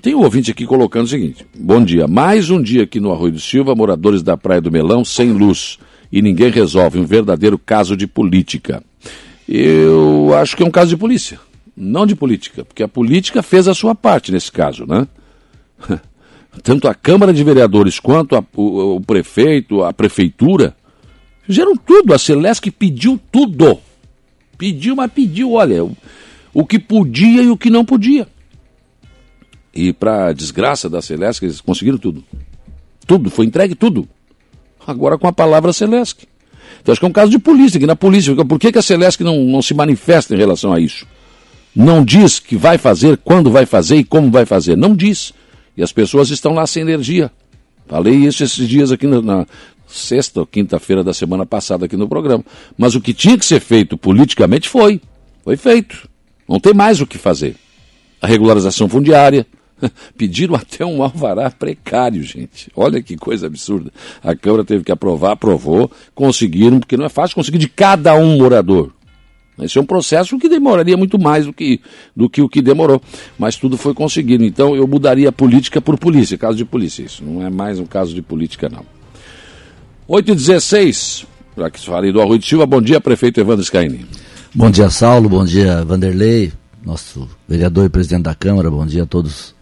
[0.00, 3.32] tem um ouvinte aqui colocando o seguinte: Bom dia, mais um dia aqui no Arroio
[3.32, 5.78] do Silva, moradores da Praia do Melão sem luz
[6.10, 6.98] e ninguém resolve.
[6.98, 8.82] Um verdadeiro caso de política.
[9.48, 11.38] Eu acho que é um caso de polícia,
[11.76, 15.06] não de política, porque a política fez a sua parte nesse caso, né?
[16.62, 20.74] Tanto a Câmara de Vereadores quanto a, o, o prefeito, a prefeitura,
[21.46, 22.14] fizeram tudo.
[22.14, 23.78] A Celesc pediu tudo.
[24.56, 25.96] Pediu, mas pediu, olha, o,
[26.52, 28.26] o que podia e o que não podia.
[29.74, 32.24] E para desgraça da Celesc, eles conseguiram tudo.
[33.06, 34.08] Tudo, foi entregue tudo.
[34.86, 36.24] Agora com a palavra Celesc.
[36.82, 38.82] Então acho que é um caso de polícia, que na polícia, por que, que a
[38.82, 41.06] Celesc não, não se manifesta em relação a isso?
[41.74, 44.76] Não diz que vai fazer, quando vai fazer e como vai fazer.
[44.76, 45.32] Não diz.
[45.76, 47.30] E as pessoas estão lá sem energia.
[47.86, 49.46] Falei isso esses dias aqui na, na
[49.86, 52.44] sexta ou quinta-feira da semana passada aqui no programa.
[52.76, 55.00] Mas o que tinha que ser feito politicamente foi.
[55.44, 56.08] Foi feito.
[56.48, 57.56] Não tem mais o que fazer.
[58.20, 59.46] A regularização fundiária,
[60.16, 62.70] Pediram até um alvará precário, gente.
[62.74, 63.90] Olha que coisa absurda.
[64.22, 68.38] A Câmara teve que aprovar, aprovou, conseguiram, porque não é fácil conseguir de cada um
[68.38, 68.92] morador.
[69.60, 71.80] Esse é um processo que demoraria muito mais do que,
[72.16, 73.02] do que o que demorou.
[73.38, 74.42] Mas tudo foi conseguido.
[74.44, 77.02] Então eu mudaria política por polícia, caso de polícia.
[77.02, 78.86] Isso não é mais um caso de política, não.
[80.08, 84.06] 8 e 16 já que falei do de Silva, bom dia, prefeito Evandro Scaini.
[84.54, 86.52] Bom dia, Saulo, bom dia, Vanderlei,
[86.84, 89.54] nosso vereador e presidente da Câmara, bom dia a todos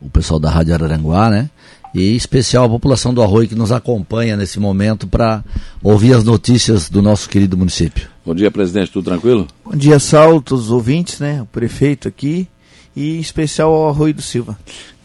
[0.00, 1.50] o pessoal da Rádio Araranguá, né?
[1.94, 5.42] E em especial a população do Arroio que nos acompanha nesse momento para
[5.82, 8.08] ouvir as notícias do nosso querido município.
[8.24, 9.46] Bom dia, presidente, tudo tranquilo?
[9.64, 11.40] Bom dia, Saulo, todos os ouvintes, né?
[11.40, 12.48] O prefeito aqui
[12.94, 14.58] e em especial ao Arroio do Silva.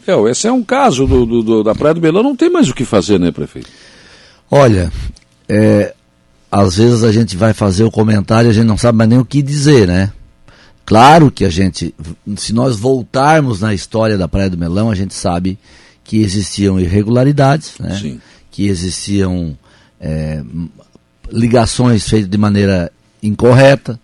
[0.06, 2.68] É, esse é um caso do, do, do, da Praia do Belão, não tem mais
[2.68, 3.68] o que fazer, né, prefeito?
[4.50, 4.92] Olha,
[5.48, 5.94] é,
[6.50, 9.18] às vezes a gente vai fazer o comentário e a gente não sabe mais nem
[9.18, 10.12] o que dizer, né?
[10.84, 11.94] Claro que a gente,
[12.36, 15.58] se nós voltarmos na história da Praia do Melão, a gente sabe
[16.04, 17.98] que existiam irregularidades, né?
[17.98, 18.20] Sim.
[18.50, 19.56] que existiam
[20.00, 20.42] é,
[21.30, 22.92] ligações feitas de maneira
[23.22, 23.98] incorreta,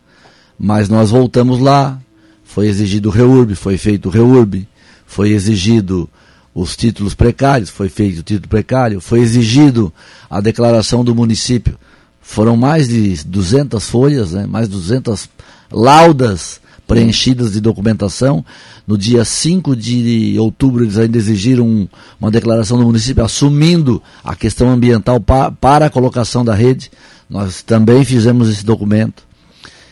[0.58, 2.00] mas nós voltamos lá,
[2.44, 4.66] foi exigido o REURB, foi feito o REURB,
[5.06, 6.08] foi exigido
[6.54, 9.92] os títulos precários, foi feito o título precário, foi exigido
[10.30, 11.78] a declaração do município.
[12.20, 14.46] Foram mais de 200 folhas, né?
[14.46, 15.28] mais de 200
[15.70, 18.44] laudas preenchidas de documentação.
[18.86, 21.86] No dia 5 de outubro, eles ainda exigiram
[22.18, 26.90] uma declaração do município assumindo a questão ambiental pa, para a colocação da rede.
[27.28, 29.22] Nós também fizemos esse documento.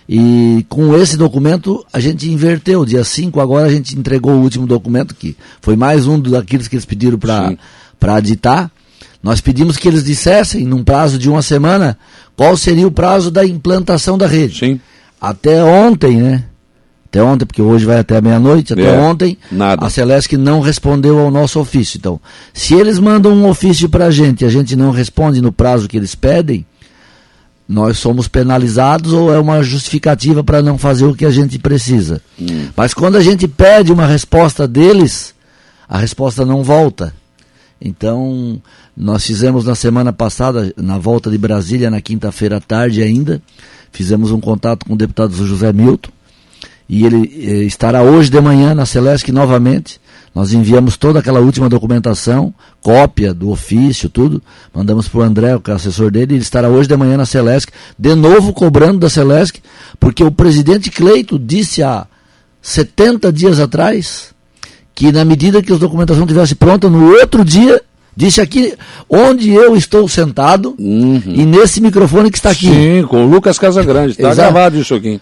[0.08, 2.86] E com esse documento a gente inverteu.
[2.86, 6.76] Dia 5 agora a gente entregou o último documento, que foi mais um daqueles que
[6.76, 8.70] eles pediram para aditar.
[9.22, 11.98] Nós pedimos que eles dissessem, num prazo de uma semana,
[12.34, 14.60] qual seria o prazo da implantação da rede.
[14.60, 14.80] Sim.
[15.20, 16.44] Até ontem, né?
[17.16, 19.86] Até ontem, porque hoje vai até meia-noite, até é, ontem, nada.
[19.86, 21.96] a Celeste não respondeu ao nosso ofício.
[21.96, 22.20] Então,
[22.52, 25.88] se eles mandam um ofício para a gente e a gente não responde no prazo
[25.88, 26.66] que eles pedem,
[27.66, 32.20] nós somos penalizados ou é uma justificativa para não fazer o que a gente precisa.
[32.38, 32.68] Hum.
[32.76, 35.34] Mas quando a gente pede uma resposta deles,
[35.88, 37.14] a resposta não volta.
[37.80, 38.60] Então,
[38.96, 43.42] nós fizemos na semana passada, na volta de Brasília, na quinta-feira à tarde ainda,
[43.90, 46.10] fizemos um contato com o deputado José Milton,
[46.88, 50.00] e ele eh, estará hoje de manhã na Celesc novamente.
[50.34, 52.52] Nós enviamos toda aquela última documentação,
[52.82, 54.42] cópia do ofício, tudo.
[54.74, 57.24] Mandamos para o André, que é o assessor dele, ele estará hoje de manhã na
[57.24, 59.58] Celesc, de novo cobrando da Celesc,
[59.98, 62.06] porque o presidente Cleito disse há
[62.60, 64.34] 70 dias atrás
[64.94, 67.80] que na medida que a documentação estivesse pronta, no outro dia,
[68.16, 68.74] disse aqui
[69.08, 71.22] onde eu estou sentado uhum.
[71.26, 72.66] e nesse microfone que está aqui.
[72.66, 74.12] Sim, com o Lucas Casagrande.
[74.12, 75.20] Está gravado isso aqui.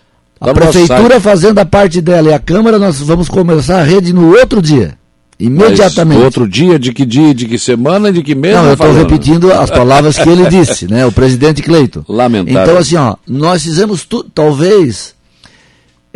[0.51, 4.37] A prefeitura fazendo a parte dela e a Câmara, nós vamos começar a rede no
[4.37, 4.97] outro dia.
[5.39, 6.19] Imediatamente.
[6.19, 8.55] Mas outro dia, de que dia, de que semana, de que mês?
[8.55, 11.05] Não, eu estou repetindo as palavras que ele disse, né?
[11.05, 12.05] O presidente Cleito.
[12.09, 12.63] Lamentável.
[12.63, 15.15] Então, assim, ó, nós fizemos tudo, talvez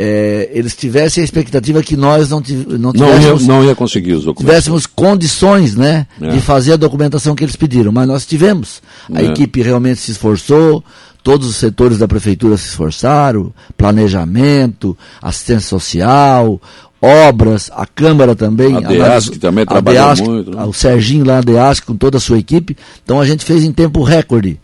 [0.01, 2.41] é, eles tivessem a expectativa que nós não,
[2.79, 3.47] não tivéssemos.
[3.47, 4.55] Não ia, não ia conseguir os documentos.
[4.55, 6.07] Tivéssemos condições, né?
[6.21, 6.29] É.
[6.29, 8.81] De fazer a documentação que eles pediram, mas nós tivemos.
[9.13, 9.27] A é.
[9.27, 10.85] equipe realmente se esforçou,
[11.29, 16.59] todos os setores da prefeitura se esforçaram, planejamento, assistência social,
[17.03, 18.75] obras, a Câmara também.
[18.75, 20.57] A DEASC a, também trabalhou DEASC, muito.
[20.57, 20.65] Né?
[20.65, 22.75] O Serginho lá da DEASC com toda a sua equipe.
[23.05, 24.59] Então a gente fez em tempo recorde.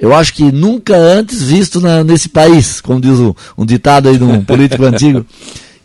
[0.00, 4.18] Eu acho que nunca antes visto na, nesse país, como diz um, um ditado aí
[4.18, 5.24] de um político antigo.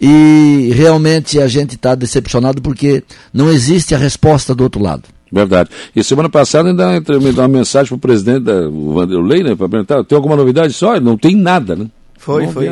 [0.02, 5.04] E realmente a gente está decepcionado porque não existe a resposta do outro lado.
[5.32, 5.70] Verdade.
[5.96, 9.68] E semana passada ainda me deu uma mensagem para o presidente, da, Vanderlei, né, para
[9.68, 10.74] perguntar, tem alguma novidade?
[10.74, 11.90] Só, não tem nada, né?
[12.18, 12.68] Foi, não foi.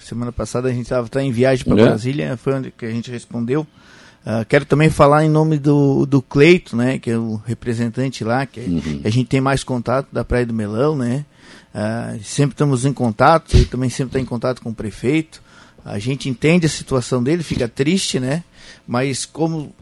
[0.00, 1.84] Semana passada a gente estava tá em viagem para é.
[1.84, 3.66] Brasília, foi onde que a gente respondeu.
[4.26, 8.44] Uh, quero também falar em nome do, do Cleito, né, que é o representante lá,
[8.44, 9.00] que uhum.
[9.04, 11.24] a gente tem mais contato da Praia do Melão, né?
[11.72, 15.40] Uh, sempre estamos em contato, ele também sempre está em contato com o prefeito.
[15.84, 18.42] A gente entende a situação dele, fica triste, né?
[18.88, 19.72] Mas como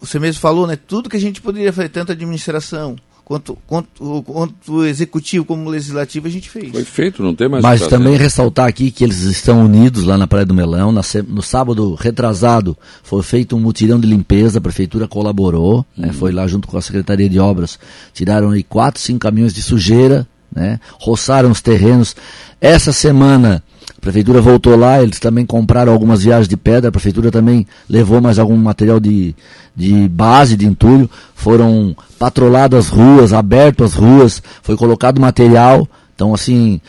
[0.00, 0.76] você mesmo falou, né?
[0.76, 2.96] Tudo que a gente poderia fazer, tanto a administração
[3.26, 6.70] quanto, quanto, quanto o executivo como o legislativo, a gente fez.
[6.70, 10.28] Foi feito, não tem mais Mas também ressaltar aqui que eles estão unidos lá na
[10.28, 10.92] Praia do Melão.
[10.92, 16.12] Na, no sábado retrasado foi feito um mutirão de limpeza, a prefeitura colaborou, né, uhum.
[16.12, 17.80] né, foi lá junto com a Secretaria de Obras,
[18.14, 22.14] tiraram aí quatro, cinco caminhões de sujeira, né, roçaram os terrenos.
[22.60, 23.60] Essa semana
[24.06, 28.38] prefeitura voltou lá, eles também compraram algumas viagens de pedra, a prefeitura também levou mais
[28.38, 29.34] algum material de,
[29.74, 36.32] de base, de entulho, foram patroladas as ruas, aberto as ruas, foi colocado material, então
[36.32, 36.80] assim,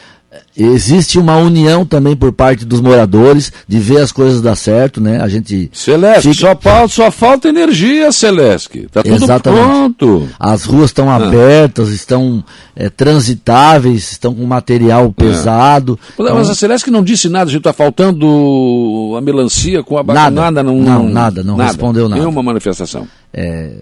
[0.56, 5.22] existe uma união também por parte dos moradores de ver as coisas dar certo, né?
[5.22, 6.48] A gente Celeste, fica...
[6.48, 8.88] só, falta, só falta energia, Celeste.
[8.92, 9.63] Tá tudo Exatamente.
[9.63, 10.30] pronto.
[10.39, 11.16] As ruas estão ah.
[11.16, 12.44] abertas, estão
[12.75, 15.24] é, transitáveis, estão com material é.
[15.24, 16.00] pesado.
[16.18, 16.24] É.
[16.24, 16.51] Mas então...
[16.51, 20.63] a Celeste não disse nada, a gente está faltando a melancia com a nada, nada
[20.63, 21.72] não, não, nada, não nada.
[21.72, 22.22] respondeu nada.
[22.22, 23.07] Nenhuma manifestação.
[23.33, 23.74] É...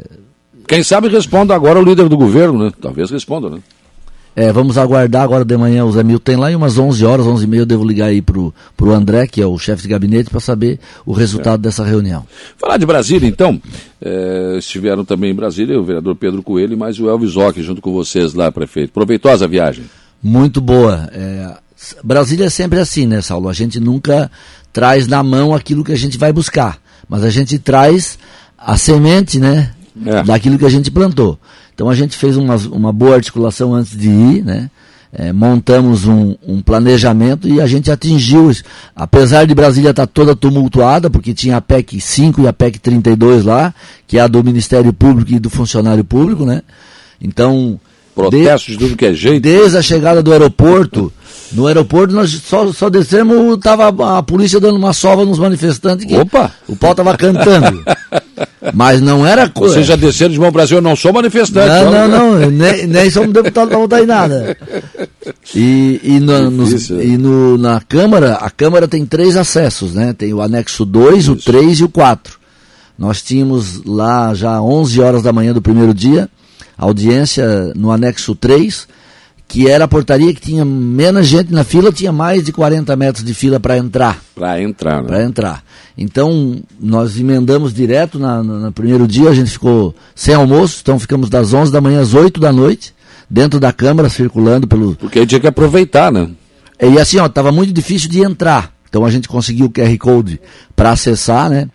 [0.68, 2.72] Quem sabe responda agora o líder do governo, né?
[2.82, 3.60] Talvez responda, né?
[4.36, 7.46] É, vamos aguardar agora de manhã o Zé Milton lá e umas 11 horas, 11
[7.46, 10.30] e meia eu devo ligar aí pro, pro André, que é o chefe de gabinete,
[10.30, 11.64] para saber o resultado é.
[11.64, 12.26] dessa reunião.
[12.58, 13.62] Falar de Brasília, então,
[14.02, 17.82] é, estiveram também em Brasília o vereador Pedro Coelho e mais o Elvis Ock junto
[17.82, 18.92] com vocês lá, prefeito.
[18.92, 19.86] Proveitosa a viagem.
[20.22, 21.10] Muito boa.
[21.14, 21.56] É,
[22.04, 23.48] Brasília é sempre assim, né, Saulo?
[23.48, 24.30] A gente nunca
[24.74, 26.78] traz na mão aquilo que a gente vai buscar,
[27.08, 28.20] mas a gente traz
[28.58, 29.72] a semente, né,
[30.06, 30.24] é.
[30.24, 31.40] daquilo que a gente plantou.
[31.76, 34.72] Então a gente fez uma, uma boa articulação antes de ir, né?
[35.18, 38.64] É, montamos um, um, planejamento e a gente atingiu isso.
[38.94, 43.46] Apesar de Brasília estar toda tumultuada, porque tinha a PEC 5 e a PEC 32
[43.46, 43.74] lá,
[44.06, 46.62] que é a do Ministério Público e do Funcionário Público, né?
[47.22, 47.80] Então.
[48.14, 49.44] Protestos de, tudo que é jeito.
[49.44, 51.12] Desde a chegada do aeroporto,
[51.52, 56.16] no aeroporto nós só, só descemos, tava a polícia dando uma sova nos manifestantes que
[56.16, 56.52] Opa!
[56.68, 57.84] o pau tava cantando.
[58.74, 59.76] Mas não era coisa.
[59.76, 61.68] Vocês já desceram de mão Brasil, eu não sou manifestante.
[61.68, 64.58] Não, não, não, nem, nem somos deputados para votar em nada.
[65.56, 70.14] E, e, no, nos, e no, na Câmara, a Câmara tem três acessos, né?
[70.14, 72.38] Tem o anexo 2, o 3 e o 4.
[72.98, 76.30] Nós tínhamos lá já 11 horas da manhã do primeiro dia,
[76.78, 78.88] audiência no anexo 3,
[79.56, 83.24] que era a portaria que tinha menos gente na fila, tinha mais de 40 metros
[83.24, 84.22] de fila para entrar.
[84.36, 85.08] Para entrar, né?
[85.08, 85.64] Para entrar.
[85.98, 91.00] Então, nós emendamos direto na, na, no primeiro dia, a gente ficou sem almoço, então
[91.00, 92.94] ficamos das 11 da manhã às 8 da noite,
[93.30, 94.94] dentro da Câmara, circulando pelo...
[94.96, 96.32] Porque tinha que aproveitar, né?
[96.82, 98.74] E assim, ó, estava muito difícil de entrar.
[98.90, 100.38] Então a gente conseguiu o QR Code
[100.76, 101.70] para acessar, né?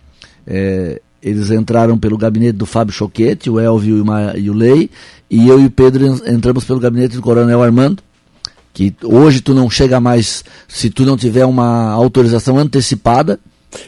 [0.45, 4.89] É, eles entraram pelo gabinete do Fábio Choquete, o Elvio e o, e o Lei,
[5.31, 8.03] e eu e o Pedro entramos pelo gabinete do Coronel Armando,
[8.73, 13.39] que hoje tu não chega mais se tu não tiver uma autorização antecipada.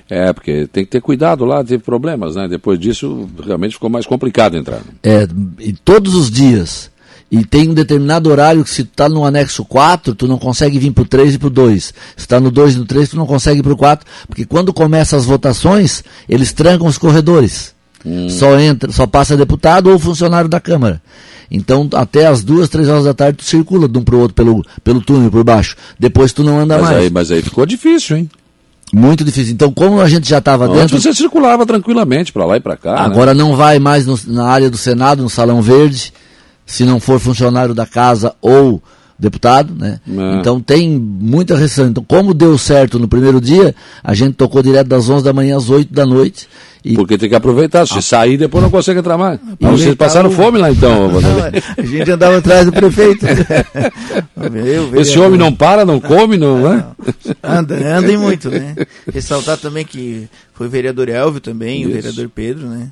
[0.10, 2.48] É, porque tem que ter cuidado lá, teve problemas, né?
[2.48, 4.80] Depois disso, realmente ficou mais complicado entrar.
[5.04, 5.28] É,
[5.60, 6.90] e todos os dias.
[7.30, 10.80] E tem um determinado horário que se tu está no anexo 4, tu não consegue
[10.80, 11.84] vir para o 3 e para o 2.
[11.84, 14.46] Se está no 2 e no 3, tu não consegue ir para o 4, porque
[14.46, 17.74] quando começam as votações, eles trancam os corredores.
[18.06, 18.30] Hum.
[18.30, 21.02] Só entra, só passa deputado ou funcionário da Câmara.
[21.56, 24.34] Então, até as duas, três horas da tarde, tu circula de um para o outro
[24.34, 25.76] pelo, pelo túnel, por baixo.
[26.00, 26.98] Depois tu não anda mas mais.
[26.98, 28.30] Aí, mas aí ficou difícil, hein?
[28.92, 29.54] Muito difícil.
[29.54, 31.00] Então, como a gente já estava dentro.
[31.00, 32.96] você circulava tranquilamente para lá e para cá.
[33.00, 33.44] Agora né?
[33.44, 36.12] não vai mais no, na área do Senado, no Salão Verde,
[36.66, 38.82] se não for funcionário da casa ou
[39.24, 40.00] deputado, né?
[40.08, 40.40] É.
[40.40, 41.88] Então tem muita restrição.
[41.88, 45.56] Então, como deu certo no primeiro dia, a gente tocou direto das 11 da manhã
[45.56, 46.48] às 8 da noite.
[46.84, 46.96] E...
[46.96, 47.88] Porque tem que aproveitar.
[47.88, 48.02] Se ah.
[48.02, 49.40] sair, depois não consegue entrar mais.
[49.58, 50.34] Mas vocês passaram o...
[50.34, 51.10] fome lá então.
[51.10, 51.22] Não,
[51.78, 53.26] a gente andava atrás do prefeito.
[54.54, 56.86] eu, Esse homem não para, não come, não, é?
[57.42, 58.76] Anda, andem muito, né?
[59.12, 61.90] Ressaltar também que foi o vereador Elvio também, Isso.
[61.90, 62.90] o vereador Pedro, né?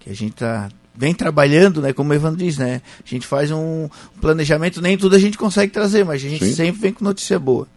[0.00, 0.68] Que a gente tá
[0.98, 1.92] vem trabalhando, né?
[1.92, 2.82] Como o Evandro diz, né?
[3.06, 3.88] A gente faz um
[4.20, 6.52] planejamento, nem tudo a gente consegue trazer, mas a gente Sim.
[6.52, 7.68] sempre vem com notícia boa.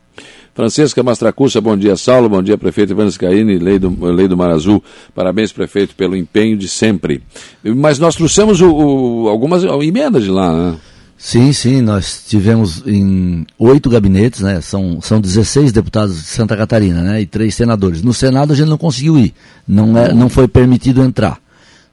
[0.56, 4.50] Francisca Mastracussa, bom dia, Saulo, bom dia, prefeito Ivan Scaini, lei do, lei do Mar
[4.50, 4.84] Azul.
[5.14, 7.22] Parabéns, prefeito, pelo empenho de sempre.
[7.64, 10.78] Mas nós trouxemos o, o, algumas emendas de lá, né?
[11.16, 14.60] Sim, sim, nós tivemos em oito gabinetes, né?
[14.60, 17.22] São, são 16 deputados de Santa Catarina, né?
[17.22, 18.02] E três senadores.
[18.02, 19.34] No Senado a gente não conseguiu ir,
[19.68, 21.40] não, é, não foi permitido entrar.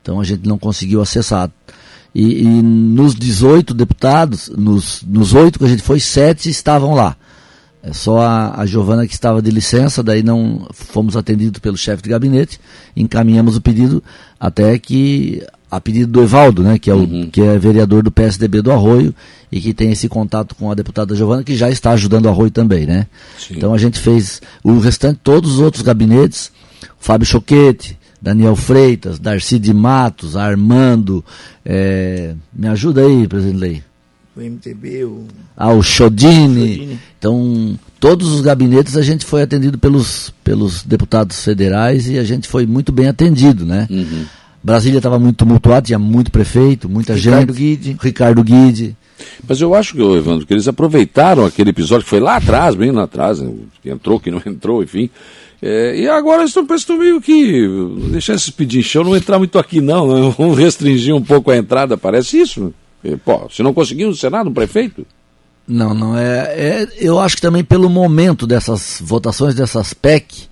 [0.02, 1.50] Então a gente não conseguiu acessar.
[2.14, 7.16] E, e nos 18 deputados, nos, nos 8 que a gente foi, sete estavam lá.
[7.82, 12.02] É só a, a Giovana que estava de licença, daí não fomos atendidos pelo chefe
[12.02, 12.60] de gabinete,
[12.96, 14.02] encaminhamos o pedido
[14.38, 17.28] até que a pedido do Evaldo, né, que é o uhum.
[17.30, 19.14] que é vereador do PSDB do Arroio
[19.52, 22.50] e que tem esse contato com a deputada Giovana, que já está ajudando o Arroio
[22.50, 23.06] também, né?
[23.38, 23.54] Sim.
[23.56, 26.50] Então a gente fez o restante, todos os outros gabinetes,
[26.98, 31.24] Fábio Choquete, Daniel Freitas, Darcy de Matos, Armando,
[31.64, 33.82] é, me ajuda aí, presidente Lei.
[34.36, 35.26] O MTB, o...
[35.56, 36.98] Ah, o Chodini.
[37.18, 42.46] Então, todos os gabinetes a gente foi atendido pelos, pelos deputados federais e a gente
[42.46, 43.88] foi muito bem atendido, né?
[43.90, 44.24] Uhum.
[44.62, 47.76] Brasília estava muito tumultuado, tinha muito prefeito, muita Ricardo gente.
[47.76, 47.96] Guide.
[48.00, 48.96] Ricardo Guide.
[49.48, 52.90] Mas eu acho que, Evandro, que eles aproveitaram aquele episódio que foi lá atrás, bem
[52.90, 53.52] lá atrás, né?
[53.82, 55.10] que entrou, que não entrou, enfim.
[55.60, 56.64] É, e agora estão
[56.96, 57.66] meio que
[58.10, 60.34] deixar esses pedinchão não entrar muito aqui não, né?
[60.38, 62.72] vamos restringir um pouco a entrada, parece isso.
[63.02, 65.06] E, pô, se não conseguiu no Senado, um prefeito?
[65.66, 66.88] Não, não é, é.
[66.96, 70.48] Eu acho que também pelo momento dessas votações, dessas PEC,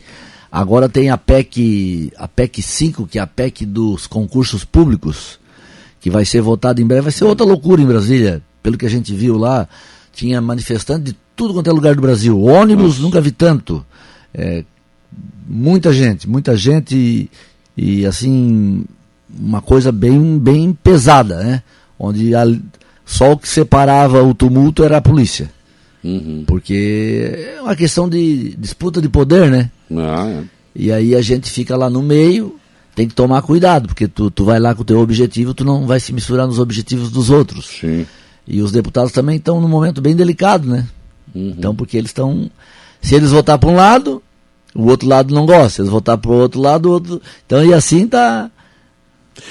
[0.56, 5.38] Agora tem a PEC, a PEC 5, que é a PEC dos concursos públicos,
[6.00, 7.02] que vai ser votada em breve.
[7.02, 8.42] Vai ser outra loucura em Brasília.
[8.62, 9.68] Pelo que a gente viu lá,
[10.14, 12.40] tinha manifestante de tudo quanto é lugar do Brasil.
[12.40, 13.02] Ônibus, Nossa.
[13.02, 13.84] nunca vi tanto.
[14.32, 14.64] É,
[15.46, 17.30] muita gente, muita gente e,
[17.76, 18.84] e, assim,
[19.38, 21.62] uma coisa bem, bem pesada, né?
[21.98, 22.44] Onde a,
[23.04, 25.50] só o que separava o tumulto era a polícia.
[26.02, 26.44] Uhum.
[26.46, 29.70] Porque é uma questão de disputa de poder, né?
[29.90, 30.42] Ah, é.
[30.74, 32.56] E aí a gente fica lá no meio,
[32.94, 35.86] tem que tomar cuidado, porque tu, tu vai lá com o teu objetivo, tu não
[35.86, 37.66] vai se misturar nos objetivos dos outros.
[37.80, 38.06] Sim.
[38.46, 40.86] E os deputados também estão num momento bem delicado, né?
[41.34, 41.54] Uhum.
[41.56, 42.50] Então, porque eles estão.
[43.00, 44.22] Se eles votar para um lado,
[44.76, 45.82] o outro lado não gosta.
[45.82, 47.20] Eles votar para o outro lado, o outro.
[47.44, 48.50] Então, e assim tá.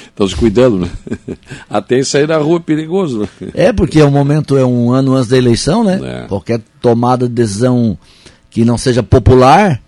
[0.08, 0.89] Estão se cuidando, né?
[1.70, 3.27] Até sair da rua é perigoso, né?
[3.53, 6.00] É, porque o momento é um ano antes da eleição, né?
[6.03, 6.27] É.
[6.27, 7.98] Qualquer tomada de decisão
[8.50, 9.82] que não seja popular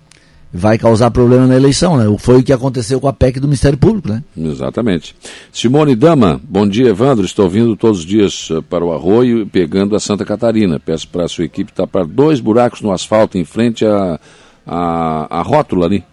[0.54, 2.06] vai causar problema na eleição, né?
[2.20, 4.24] Foi o que aconteceu com a PEC do Ministério Público, né?
[4.36, 5.16] Exatamente.
[5.52, 7.26] Simone Dama, bom dia, Evandro.
[7.26, 10.80] Estou vindo todos os dias eh, para o Arroio pegando a Santa Catarina.
[10.80, 14.20] Peço para a sua equipe tapar dois buracos no asfalto em frente à
[14.68, 16.04] a, a, rótula ali.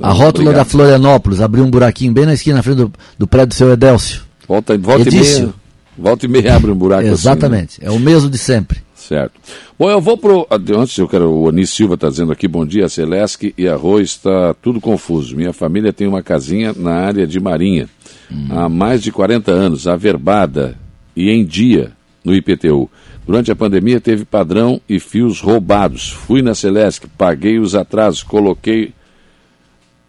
[0.00, 0.54] A rótula Obrigado.
[0.56, 3.72] da Florianópolis, abriu um buraquinho bem na esquina, na frente do, do prédio do seu
[3.72, 4.22] Edélcio.
[4.48, 5.54] Volta, volta e meia.
[5.96, 7.88] Volta e meia abre um buraco Exatamente, assim, né?
[7.88, 8.78] é o mesmo de sempre.
[8.94, 9.32] Certo.
[9.78, 10.46] Bom, eu vou pro.
[10.50, 11.30] Antes eu quero.
[11.30, 15.34] O Anis Silva está dizendo aqui, bom dia, Celeste e arroz, está tudo confuso.
[15.34, 17.88] Minha família tem uma casinha na área de Marinha.
[18.30, 18.46] Hum.
[18.50, 20.78] Há mais de 40 anos, averbada
[21.16, 21.92] e em dia
[22.24, 22.88] no IPTU.
[23.26, 26.10] Durante a pandemia teve padrão e fios roubados.
[26.10, 28.92] Fui na Celeste, paguei os atrasos, coloquei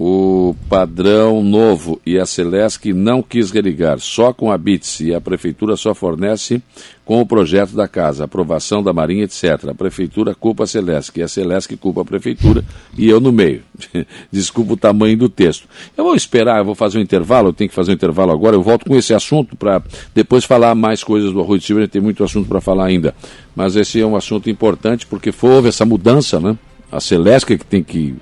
[0.04, 5.22] o padrão novo e a Celesc não quis religar, só com a BITS e a
[5.22, 6.60] Prefeitura só fornece
[7.06, 9.70] com o projeto da casa, aprovação da Marinha, etc.
[9.70, 12.66] A Prefeitura culpa a Celesc e a Celesc culpa a Prefeitura
[12.98, 13.62] e eu no meio.
[14.32, 15.68] Desculpa o tamanho do texto.
[15.96, 18.56] Eu vou esperar, eu vou fazer um intervalo, eu tenho que fazer um intervalo agora,
[18.56, 19.84] eu volto com esse assunto para
[20.16, 23.14] depois falar mais coisas do Arroio de Silva, tem muito assunto para falar ainda.
[23.56, 26.58] Mas esse é um assunto importante porque houve essa mudança, né?
[26.92, 28.16] A Celesc que tem que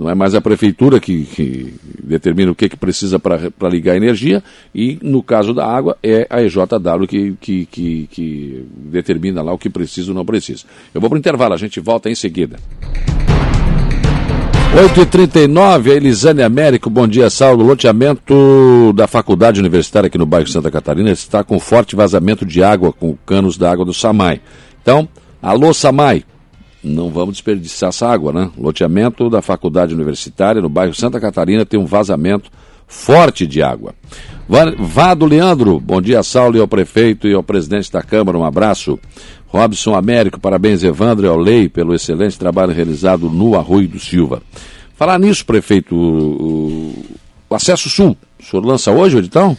[0.00, 3.96] não é mais a prefeitura que, que determina o que, que precisa para ligar a
[3.98, 4.42] energia,
[4.74, 9.58] e no caso da água é a EJW que, que, que, que determina lá o
[9.58, 10.64] que precisa ou não precisa.
[10.94, 12.56] Eu vou para o intervalo, a gente volta em seguida.
[14.74, 17.62] 8h39, a Elisane Américo, bom dia, Saulo.
[17.62, 22.62] O loteamento da faculdade universitária aqui no bairro Santa Catarina está com forte vazamento de
[22.62, 24.40] água com canos da água do Samai.
[24.80, 25.06] Então,
[25.42, 26.24] alô Samai,
[26.82, 28.50] não vamos desperdiçar essa água, né?
[28.56, 32.50] Loteamento da faculdade universitária no bairro Santa Catarina tem um vazamento
[32.86, 33.94] forte de água.
[34.78, 38.98] Vado Leandro, bom dia, Saulo, e ao prefeito e ao presidente da Câmara, um abraço.
[39.46, 44.42] Robson Américo, parabéns, Evandro e ao Lei, pelo excelente trabalho realizado no Arroio do Silva.
[44.94, 46.94] Falar nisso, prefeito, o,
[47.48, 49.56] o Acesso Sul, o senhor lança hoje o edital?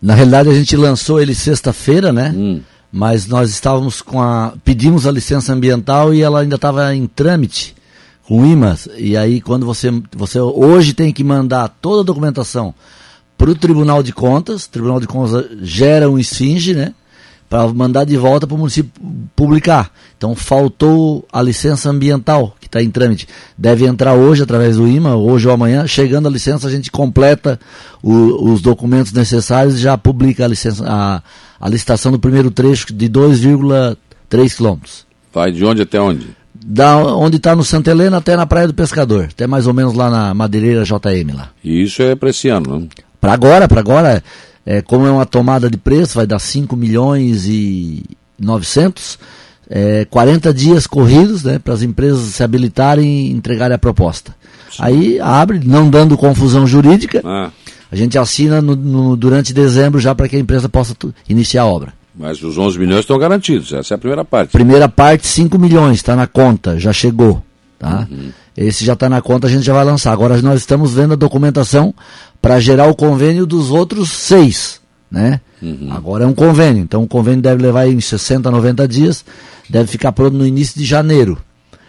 [0.00, 2.32] Na realidade, a gente lançou ele sexta-feira, né?
[2.34, 2.60] Hum
[2.96, 4.52] mas nós estávamos com a.
[4.64, 7.74] pedimos a licença ambiental e ela ainda estava em trâmite
[8.22, 8.88] com o IMAS.
[8.96, 12.72] E aí quando você, você hoje tem que mandar toda a documentação
[13.36, 16.94] para o Tribunal de Contas, Tribunal de Contas gera um esfinge, né?
[17.54, 18.90] Para mandar de volta para o município
[19.36, 19.88] publicar.
[20.18, 23.28] Então faltou a licença ambiental que está em trâmite.
[23.56, 25.86] Deve entrar hoje através do IMA, hoje ou amanhã.
[25.86, 27.60] Chegando a licença, a gente completa
[28.02, 31.22] o, os documentos necessários e já publica a licença, a,
[31.60, 35.06] a licitação do primeiro trecho de 2,3 quilômetros.
[35.32, 36.26] Vai de onde até onde?
[36.52, 39.94] Da onde está no Santa Helena até na Praia do Pescador, até mais ou menos
[39.94, 41.50] lá na Madeireira JM lá.
[41.62, 42.88] E isso é para esse ano, não?
[43.20, 44.24] Para agora, para agora,
[44.66, 48.02] é, como é uma tomada de preço, vai dar 5 milhões e
[48.38, 49.18] 900,
[49.68, 54.34] é, 40 dias corridos né, para as empresas se habilitarem e entregarem a proposta.
[54.70, 54.82] Sim.
[54.82, 57.50] Aí abre, não dando confusão jurídica, ah.
[57.90, 60.96] a gente assina no, no, durante dezembro já para que a empresa possa
[61.28, 61.92] iniciar a obra.
[62.16, 64.50] Mas os 11 milhões estão garantidos, essa é a primeira parte.
[64.50, 67.42] Primeira parte, 5 milhões, está na conta, já chegou.
[67.84, 68.08] Tá?
[68.10, 68.30] Uhum.
[68.56, 70.10] Esse já está na conta, a gente já vai lançar.
[70.10, 71.92] Agora nós estamos vendo a documentação
[72.40, 74.80] para gerar o convênio dos outros seis.
[75.10, 75.38] Né?
[75.60, 75.92] Uhum.
[75.92, 79.22] Agora é um convênio, então o convênio deve levar em 60, 90 dias,
[79.68, 81.38] deve ficar pronto no início de janeiro.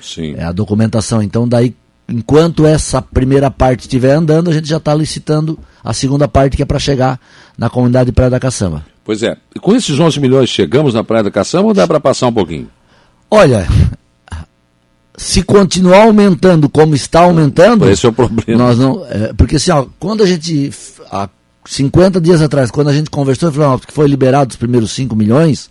[0.02, 0.36] Sim.
[0.38, 1.24] É a documentação.
[1.24, 1.74] Então daí,
[2.10, 6.64] enquanto essa primeira parte estiver andando, a gente já está licitando a segunda parte que
[6.64, 7.18] é para chegar
[7.58, 8.86] na comunidade de Praia da Caçamba.
[9.06, 9.38] Pois é.
[9.56, 12.34] E com esses 11 milhões chegamos na Praia da Caçamba ou dá para passar um
[12.34, 12.68] pouquinho?
[13.32, 13.66] Olha,
[15.18, 17.90] se continuar aumentando como está aumentando.
[17.90, 18.64] Esse é o problema.
[18.64, 20.72] Nós não, é, porque assim, ó, quando a gente.
[21.12, 21.30] Há
[21.68, 25.70] 50 dias atrás, quando a gente conversou, falou que foi liberado os primeiros 5 milhões,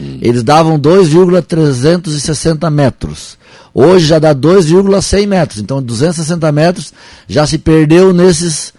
[0.00, 0.18] hum.
[0.20, 3.38] eles davam 2,360 metros.
[3.72, 5.60] Hoje já dá 2,100 metros.
[5.60, 6.92] Então 260 metros
[7.28, 8.72] já se perdeu nesses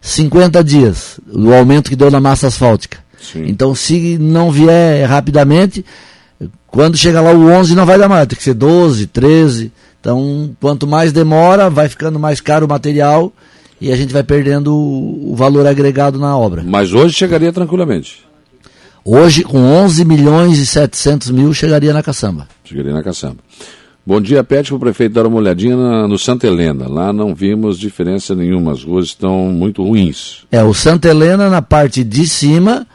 [0.00, 2.98] 50 dias, o aumento que deu na massa asfáltica.
[3.20, 3.46] Sim.
[3.48, 5.84] Então, se não vier rapidamente,
[6.66, 9.72] quando chega lá o 11 não vai dar mais, tem que ser 12, 13.
[10.00, 13.32] Então, quanto mais demora, vai ficando mais caro o material
[13.80, 16.62] e a gente vai perdendo o, valor agregado na obra.
[16.64, 18.24] Mas hoje chegaria tranquilamente.
[19.04, 22.48] Hoje, com 11 milhões e 700 mil, chegaria na caçamba.
[22.64, 23.36] Chegaria na caçamba.
[24.06, 26.86] Bom dia, pede para o prefeito dar uma olhadinha na, no Santa Helena.
[26.88, 30.44] Lá não vimos diferença nenhuma, as ruas estão muito ruins.
[30.52, 32.86] É, o Santa Helena na parte de cima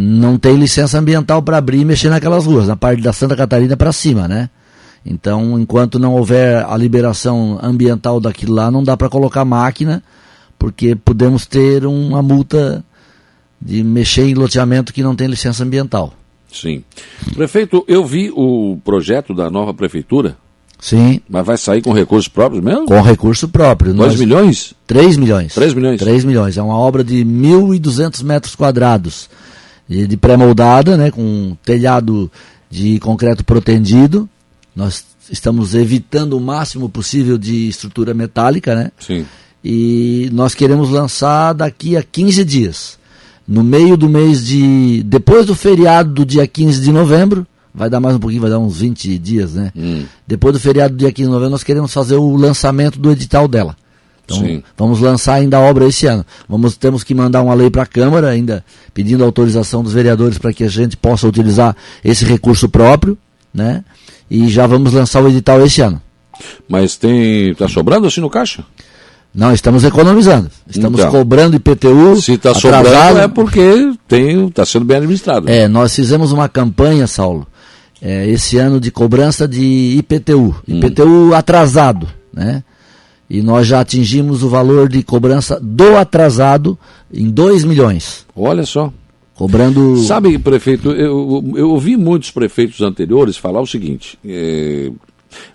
[0.00, 3.76] não tem licença ambiental para abrir e mexer naquelas ruas, na parte da Santa Catarina
[3.76, 4.50] para cima, né?
[5.04, 10.02] Então, enquanto não houver a liberação ambiental daquilo lá, não dá para colocar máquina,
[10.58, 12.84] porque podemos ter uma multa
[13.60, 16.12] de mexer em loteamento que não tem licença ambiental.
[16.52, 16.82] Sim.
[17.32, 20.36] Prefeito, eu vi o projeto da nova prefeitura.
[20.78, 21.20] Sim.
[21.28, 22.86] Mas vai sair com recursos próprios mesmo?
[22.86, 23.94] Com recurso próprio.
[23.94, 24.74] 2 milhões?
[24.86, 25.54] 3 milhões.
[25.54, 26.00] 3 milhões?
[26.00, 26.56] 3 milhões.
[26.56, 29.28] É uma obra de 1.200 metros quadrados
[29.90, 32.30] de pré-moldada, né, com telhado
[32.70, 34.28] de concreto protendido.
[34.74, 38.92] Nós estamos evitando o máximo possível de estrutura metálica, né?
[39.00, 39.26] Sim.
[39.64, 42.98] E nós queremos lançar daqui a 15 dias.
[43.46, 45.02] No meio do mês de.
[45.02, 48.60] Depois do feriado do dia 15 de novembro, vai dar mais um pouquinho, vai dar
[48.60, 49.72] uns 20 dias, né?
[49.76, 50.04] Hum.
[50.24, 53.48] Depois do feriado do dia 15 de novembro, nós queremos fazer o lançamento do edital
[53.48, 53.76] dela.
[54.30, 54.62] Então, Sim.
[54.76, 56.24] vamos lançar ainda a obra esse ano.
[56.48, 58.64] Vamos, temos que mandar uma lei para a Câmara, ainda
[58.94, 63.18] pedindo autorização dos vereadores para que a gente possa utilizar esse recurso próprio,
[63.52, 63.84] né?
[64.30, 66.00] E já vamos lançar o edital esse ano.
[66.68, 67.50] Mas tem.
[67.50, 68.64] está sobrando assim no caixa?
[69.34, 70.50] Não, estamos economizando.
[70.68, 72.20] Estamos então, cobrando IPTU.
[72.20, 75.48] Se está sobrando é porque está sendo bem administrado.
[75.48, 77.46] É, nós fizemos uma campanha, Saulo,
[78.02, 80.56] é, esse ano de cobrança de IPTU.
[80.68, 80.78] Hum.
[80.78, 82.64] IPTU atrasado, né?
[83.30, 86.76] E nós já atingimos o valor de cobrança do atrasado
[87.14, 88.26] em 2 milhões.
[88.34, 88.92] Olha só.
[89.34, 89.96] Cobrando.
[89.98, 94.90] Sabe, prefeito, eu, eu ouvi muitos prefeitos anteriores falar o seguinte: é,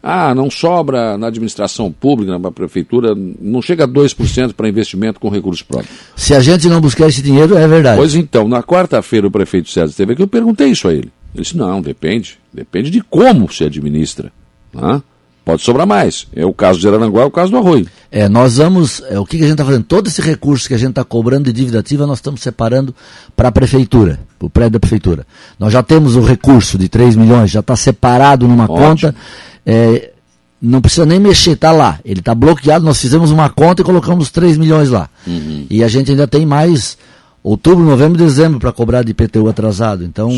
[0.02, 5.30] ah, não sobra na administração pública, na prefeitura, não chega a 2% para investimento com
[5.30, 5.94] recursos próprios.
[6.16, 7.98] Se a gente não buscar esse dinheiro, é verdade.
[7.98, 11.12] Pois então, na quarta-feira o prefeito César esteve aqui, eu perguntei isso a ele.
[11.34, 12.40] Ele disse: não, depende.
[12.54, 14.32] Depende de como se administra.
[14.74, 15.02] Né?
[15.46, 16.26] Pode sobrar mais.
[16.36, 17.86] É o caso de Araranguá, é o caso do Arroio.
[18.12, 19.04] É, nós vamos.
[19.08, 19.84] É, o que, que a gente está fazendo?
[19.84, 22.96] Todo esse recurso que a gente está cobrando de dívida ativa, nós estamos separando
[23.36, 25.28] para a prefeitura, para o prédio da prefeitura.
[25.60, 28.78] Nós já temos o recurso de 3 milhões, já está separado numa Ótimo.
[28.78, 29.16] conta.
[29.64, 30.14] É,
[30.60, 32.00] não precisa nem mexer, está lá.
[32.04, 35.08] Ele está bloqueado, nós fizemos uma conta e colocamos 3 milhões lá.
[35.28, 35.68] Uhum.
[35.70, 36.98] E a gente ainda tem mais
[37.44, 40.04] outubro, novembro e dezembro para cobrar de IPTU atrasado.
[40.04, 40.32] Então,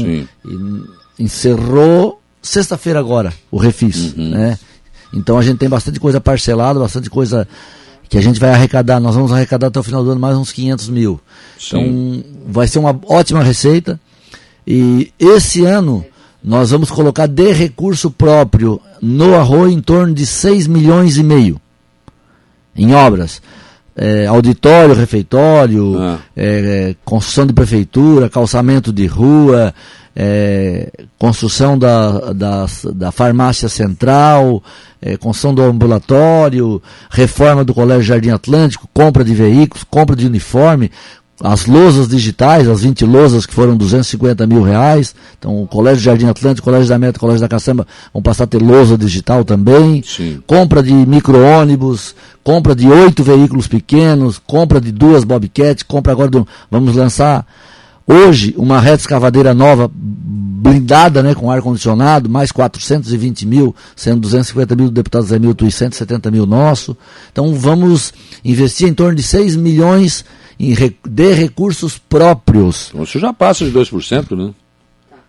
[1.18, 4.14] encerrou sexta-feira agora o refis.
[4.14, 4.32] Uhum.
[4.32, 4.60] Né?
[5.14, 7.48] Então a gente tem bastante coisa parcelada, bastante coisa
[8.10, 9.00] que a gente vai arrecadar.
[9.00, 11.20] Nós vamos arrecadar até o final do ano mais uns 500 mil.
[11.60, 11.78] Sim.
[11.78, 14.00] Então vai ser uma ótima receita.
[14.66, 16.06] E esse ano
[16.44, 21.60] nós vamos colocar de recurso próprio no arroz em torno de 6 milhões e meio
[22.76, 23.42] em obras.
[24.00, 26.20] É, auditório, refeitório, ah.
[26.36, 29.74] é, construção de prefeitura, calçamento de rua,
[30.20, 34.64] é, construção da, da, da, farmácia central,
[35.00, 40.90] é, construção do ambulatório, reforma do Colégio Jardim Atlântico, compra de veículos, compra de uniforme,
[41.40, 45.14] as lousas digitais, as 20 lousas que foram 250 mil reais.
[45.38, 48.60] Então, o Colégio Jardim Atlântico, Colégio da Meta, Colégio da Caçamba vão passar a ter
[48.60, 50.02] lousa digital também.
[50.02, 50.42] Sim.
[50.48, 56.48] Compra de micro-ônibus, compra de oito veículos pequenos, compra de duas Bobcat, compra agora do,
[56.72, 57.46] vamos lançar
[58.08, 64.86] Hoje, uma reta escavadeira nova, blindada, né, com ar-condicionado, mais 420 mil, sendo 250 mil
[64.86, 66.96] do deputado Zé Milton e 170 mil nosso.
[67.32, 68.14] Então vamos
[68.46, 70.24] investir em torno de 6 milhões
[70.58, 70.74] em,
[71.06, 72.88] de recursos próprios.
[72.90, 74.54] Então, isso já passa de 2%, né?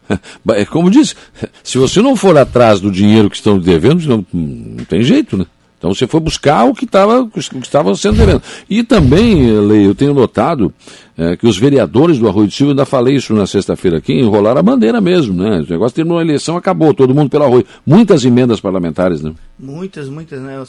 [0.54, 1.14] É como disse,
[1.62, 5.44] se você não for atrás do dinheiro que estão devendo, não, não tem jeito, né?
[5.78, 8.42] Então você foi buscar o que estava o que estava sendo devendo.
[8.68, 10.74] E também, Lei, eu tenho notado
[11.16, 14.60] é, que os vereadores do Arroio de Silva, ainda falei isso na sexta-feira aqui, enrolaram
[14.60, 15.60] a bandeira mesmo, né?
[15.60, 17.66] O negócio terminou a eleição, acabou, todo mundo pelo Arroio.
[17.84, 19.32] Muitas emendas parlamentares, né?
[19.58, 20.62] Muitas, muitas, né,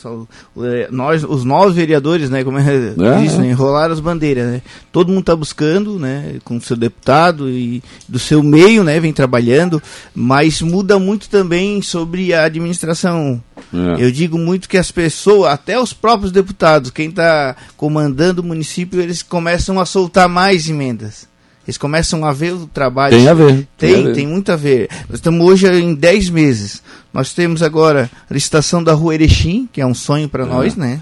[0.63, 4.61] é, Nós, os nove vereadores, né, como é, é isso, né, enrolaram as bandeiras, né?
[4.91, 9.13] Todo mundo está buscando, né, com o seu deputado e do seu meio, né, vem
[9.13, 9.79] trabalhando,
[10.15, 13.39] mas muda muito também sobre a administração.
[13.73, 14.03] É.
[14.03, 19.01] Eu digo muito que as pessoas, até os próprios deputados, quem está comandando o município,
[19.01, 21.27] eles começam a soltar mais emendas.
[21.67, 23.15] Eles começam a ver o trabalho.
[23.15, 23.67] Tem a ver.
[23.77, 24.89] Tem, tem, tem muito a ver.
[25.07, 26.81] Nós estamos hoje em 10 meses.
[27.13, 30.47] Nós temos agora a licitação da Rua Erechim, que é um sonho para é.
[30.47, 30.99] nós, né?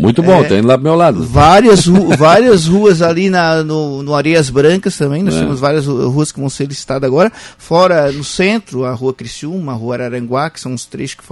[0.00, 1.22] Muito bom, é, tem lá do meu lado.
[1.22, 5.40] Várias, ru várias ruas ali na, no, no Areias Brancas também, nós é.
[5.40, 7.30] temos várias ruas que vão ser licitadas agora.
[7.58, 11.22] Fora no centro, a Rua Criciúma, a Rua Araranguá, que são os três que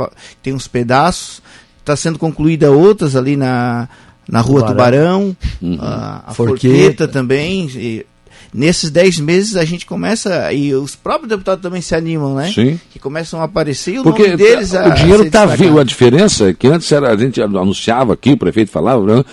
[0.43, 1.43] tem uns pedaços.
[1.81, 3.89] Está sendo concluída outras ali na,
[4.29, 5.79] na Rua Tubarão, Tubarão uhum.
[5.81, 6.75] a, a Forqueta.
[6.75, 8.05] Forqueta também.
[8.53, 12.51] Nesses 10 meses a gente começa, e os próprios deputados também se animam, né?
[12.53, 12.81] Sim.
[12.91, 15.79] Que começam a aparecer e o Porque nome deles o dinheiro está vindo.
[15.79, 19.25] A diferença é que antes era, a gente anunciava aqui, o prefeito falava, né?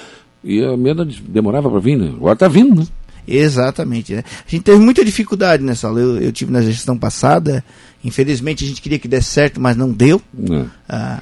[0.46, 2.14] e a merda demorava para vir, né?
[2.16, 2.88] Agora está vindo, né?
[3.28, 4.14] Exatamente.
[4.14, 4.24] Né?
[4.48, 6.00] A gente teve muita dificuldade nessa aula.
[6.00, 7.66] Eu, eu, tive na gestão passada.
[8.04, 10.22] Infelizmente a gente queria que desse certo, mas não deu.
[10.52, 10.66] É.
[10.88, 11.20] Ah,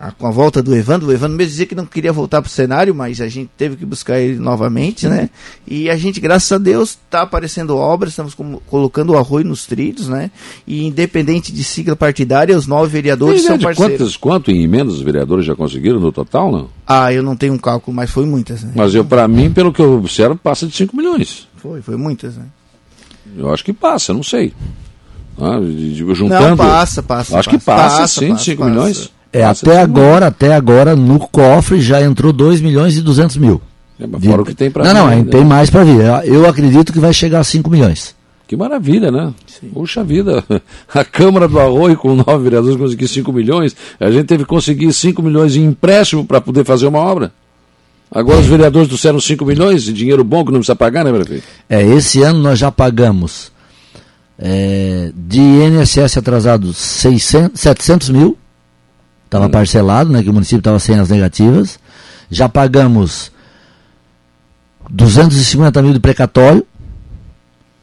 [0.00, 1.08] a, com a volta do Evandro.
[1.08, 3.76] O Evandro mesmo dizia que não queria voltar para o cenário, mas a gente teve
[3.76, 5.30] que buscar ele novamente, né?
[5.66, 9.66] E a gente, graças a Deus, está aparecendo obras, estamos com, colocando o arroio nos
[9.66, 10.30] trilhos, né?
[10.66, 13.98] E independente de sigla partidária, os nove vereadores são parceiros.
[13.98, 16.68] Quantos, quanto em emendas os vereadores já conseguiram no total, não?
[16.86, 18.62] Ah, eu não tenho um cálculo, mas foi muitas.
[18.62, 18.72] Né?
[18.74, 21.48] Mas eu, para mim, pelo que eu observo, passa de 5 milhões.
[21.56, 22.44] Foi, foi muitas, né?
[23.36, 24.52] Eu acho que passa, não sei.
[25.38, 25.58] Ah,
[26.14, 26.50] juntando.
[26.50, 27.38] Não, passa, passa.
[27.38, 28.70] Acho passa, que passa, passa sim, passa, 5 passa.
[28.70, 29.15] milhões.
[29.32, 33.60] É, até agora, até agora, no cofre já entrou 2 milhões e 200 mil.
[33.98, 35.24] É, mas fora o que tem para Não, não, né?
[35.30, 36.00] tem mais para vir.
[36.24, 38.14] Eu acredito que vai chegar a 5 milhões.
[38.46, 39.34] Que maravilha, né?
[39.46, 39.68] Sim.
[39.68, 40.44] Puxa vida.
[40.94, 43.74] A Câmara do Arroio, com nove vereadores, conseguiu 5 milhões.
[43.98, 47.32] A gente teve que conseguir 5 milhões em empréstimo para poder fazer uma obra.
[48.08, 51.42] Agora os vereadores trouxeram 5 milhões de dinheiro bom que não precisa pagar, né, prefeito?
[51.68, 53.50] É, esse ano nós já pagamos
[54.38, 58.38] é, de INSS atrasado 600, 700 mil
[59.26, 61.78] Estava parcelado, né, que o município estava sem as negativas.
[62.30, 63.30] Já pagamos
[64.88, 66.66] 250 mil de precatório.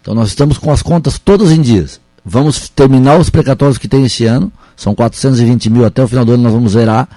[0.01, 1.99] Então nós estamos com as contas todas em dias.
[2.25, 4.51] Vamos terminar os precatórios que tem esse ano.
[4.75, 7.07] São 420 mil até o final do ano nós vamos zerar.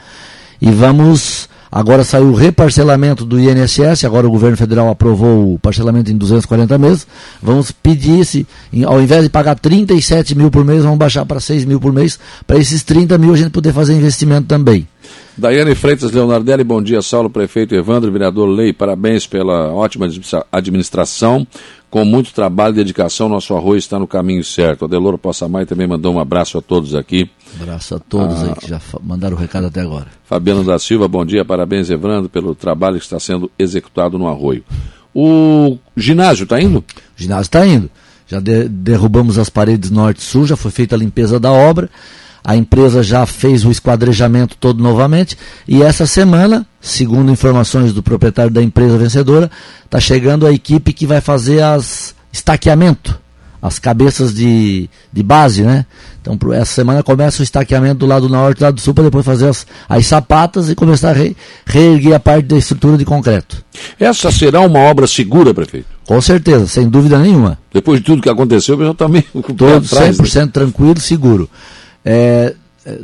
[0.60, 6.10] E vamos Agora saiu o reparcelamento do INSS, agora o governo federal aprovou o parcelamento
[6.10, 7.06] em 240 meses.
[7.42, 8.46] Vamos pedir, se,
[8.84, 12.18] ao invés de pagar 37 mil por mês, vamos baixar para 6 mil por mês,
[12.46, 14.86] para esses 30 mil a gente poder fazer investimento também.
[15.36, 20.08] Daiane Freitas Leonardelli, bom dia, Saulo, prefeito Evandro, vereador Lei, parabéns pela ótima
[20.50, 21.46] administração.
[21.96, 24.84] Com muito trabalho e dedicação, nosso arroz está no caminho certo.
[24.84, 27.30] A Deloro Possamay também mandou um abraço a todos aqui.
[27.58, 30.08] Abraço a todos ah, aí que já mandaram o recado até agora.
[30.26, 34.62] Fabiano da Silva, bom dia, parabéns, Evandro, pelo trabalho que está sendo executado no arroio.
[35.14, 36.80] O ginásio está indo?
[36.80, 36.84] O
[37.16, 37.90] ginásio está indo.
[38.26, 41.88] Já de, derrubamos as paredes norte-sul, já foi feita a limpeza da obra
[42.46, 48.52] a empresa já fez o esquadrejamento todo novamente e essa semana, segundo informações do proprietário
[48.52, 49.50] da empresa vencedora,
[49.84, 53.18] está chegando a equipe que vai fazer as estaqueamento,
[53.60, 55.86] as cabeças de, de base, né?
[56.22, 59.24] Então, essa semana começa o estaqueamento do lado norte e do lado sul para depois
[59.24, 63.64] fazer as, as sapatas e começar a re, reerguer a parte da estrutura de concreto.
[63.98, 65.86] Essa será uma obra segura, prefeito?
[66.06, 67.58] Com certeza, sem dúvida nenhuma.
[67.72, 69.24] Depois de tudo que aconteceu, eu também.
[69.56, 70.50] Todo 100% né?
[70.52, 71.50] tranquilo, seguro.
[72.08, 72.54] É,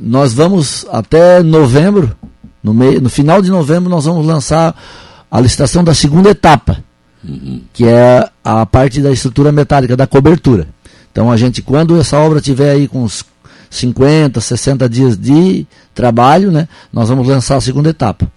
[0.01, 2.17] nós vamos até novembro,
[2.63, 4.81] no, meio, no final de novembro, nós vamos lançar
[5.29, 6.79] a licitação da segunda etapa,
[7.25, 7.63] uhum.
[7.73, 10.69] que é a parte da estrutura metálica, da cobertura.
[11.11, 13.25] Então a gente, quando essa obra tiver aí com uns
[13.69, 18.31] 50, 60 dias de trabalho, né, nós vamos lançar a segunda etapa.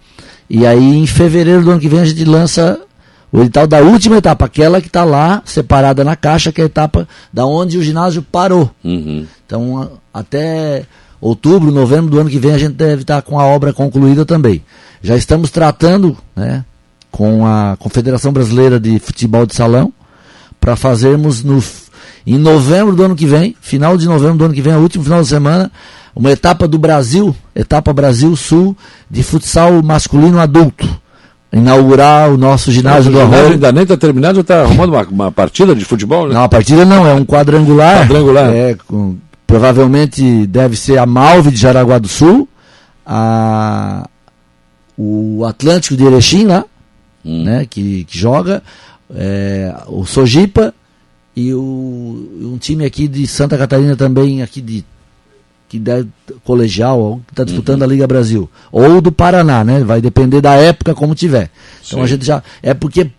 [0.50, 2.80] E aí em fevereiro do ano que vem a gente lança
[3.30, 6.66] o edital da última etapa, aquela que está lá separada na caixa, que é a
[6.66, 8.70] etapa da onde o ginásio parou.
[8.82, 9.26] Uhum.
[9.44, 10.84] Então, até
[11.20, 14.62] outubro, novembro do ano que vem, a gente deve estar com a obra concluída também.
[15.02, 16.64] Já estamos tratando né,
[17.10, 19.92] com a Confederação Brasileira de Futebol de Salão
[20.58, 21.62] para fazermos no,
[22.26, 25.04] Em novembro do ano que vem, final de novembro do ano que vem, o último
[25.04, 25.70] final de semana,
[26.14, 28.74] uma etapa do Brasil, etapa Brasil Sul,
[29.10, 30.88] de futsal masculino adulto.
[31.52, 33.52] Inaugurar o nosso ginásio do Arroio.
[33.52, 36.34] ainda nem está terminado, já está arrumando uma, uma, partida de futebol, né?
[36.34, 38.00] Não, a partida não, é um quadrangular.
[38.00, 38.50] Quadrangular.
[38.52, 42.48] É, com, provavelmente deve ser a Malve de Jaraguá do Sul,
[43.04, 44.08] a,
[44.96, 46.64] o Atlântico de Erechim lá,
[47.24, 47.44] hum.
[47.44, 48.62] né, que, que joga,
[49.14, 50.74] é, o Sojipa
[51.34, 54.84] e o, um time aqui de Santa Catarina também, aqui de
[55.68, 56.08] que deve,
[56.44, 57.88] colegial, que está disputando uhum.
[57.88, 58.48] a Liga Brasil.
[58.70, 59.82] Ou do Paraná, né?
[59.82, 61.50] Vai depender da época como tiver.
[61.84, 62.04] Então Sim.
[62.04, 62.42] a gente já.
[62.62, 63.10] É porque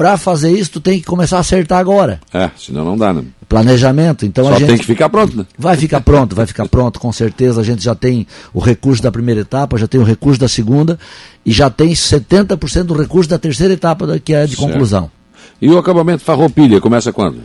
[0.00, 2.20] para fazer isso tu tem que começar a acertar agora.
[2.32, 3.22] É, senão não dá, né?
[3.46, 4.24] Planejamento.
[4.24, 5.44] Então Só a gente tem que ficar pronto, né?
[5.58, 7.60] Vai ficar pronto, vai ficar pronto, com certeza.
[7.60, 10.98] A gente já tem o recurso da primeira etapa, já tem o recurso da segunda
[11.44, 14.66] e já tem 70% do recurso da terceira etapa, que é de certo.
[14.66, 15.10] conclusão.
[15.60, 17.40] E o acabamento Farroupilha começa quando?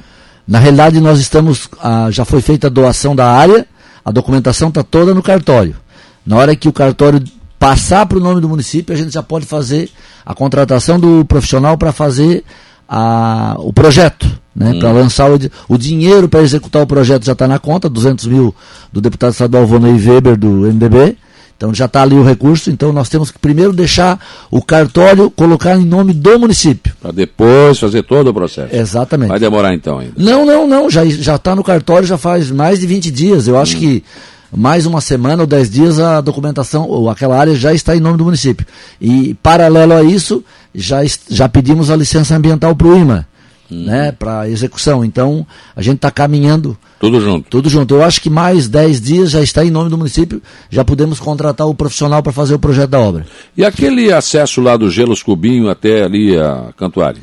[0.48, 1.68] Na realidade, nós estamos.
[1.82, 3.68] Ah, já foi feita a doação da área
[4.06, 5.76] a documentação está toda no cartório.
[6.24, 7.24] Na hora que o cartório
[7.66, 9.90] passar para o nome do município, a gente já pode fazer
[10.24, 12.44] a contratação do profissional para fazer
[12.88, 14.80] a, o projeto, né, hum.
[14.80, 18.54] para lançar o, o dinheiro para executar o projeto já está na conta, 200 mil
[18.94, 21.18] do deputado estadual Vonei Weber do MDB,
[21.58, 25.76] então já está ali o recurso, então nós temos que primeiro deixar o cartório colocar
[25.76, 26.94] em nome do município.
[27.02, 28.76] Para depois fazer todo o processo.
[28.76, 29.30] Exatamente.
[29.30, 30.14] Vai demorar então ainda.
[30.18, 33.48] Não, não, não, já está no cartório já faz mais de 20 dias.
[33.48, 33.80] Eu acho hum.
[33.80, 34.04] que
[34.52, 38.18] mais uma semana ou 10 dias a documentação, ou aquela área já está em nome
[38.18, 38.66] do município.
[39.00, 43.28] E paralelo a isso, já, já pedimos a licença ambiental para o IMA
[43.72, 43.86] hum.
[43.86, 45.04] né, para execução.
[45.04, 46.78] Então, a gente está caminhando.
[47.00, 47.50] Tudo junto.
[47.50, 47.96] Tudo junto.
[47.96, 51.68] Eu acho que mais 10 dias já está em nome do município, já podemos contratar
[51.68, 53.26] o profissional para fazer o projeto da obra.
[53.56, 57.22] E aquele acesso lá do Gelos Cubinho até ali a Cantuária?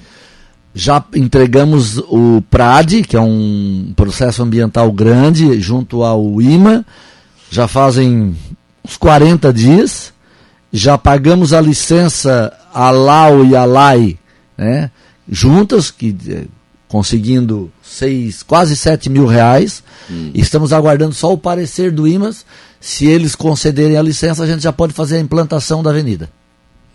[0.74, 6.84] Já entregamos o PRAD, que é um processo ambiental grande, junto ao IMA,
[7.52, 8.34] já fazem
[8.82, 10.10] uns 40 dias.
[10.72, 14.18] Já pagamos a licença a LAU e a LAI,
[14.56, 14.90] né?
[15.28, 16.44] juntas, que eh,
[16.88, 19.84] conseguindo seis, quase 7 mil reais.
[20.10, 20.30] Hum.
[20.32, 22.46] Estamos aguardando só o parecer do IMAS.
[22.80, 26.30] Se eles concederem a licença, a gente já pode fazer a implantação da avenida.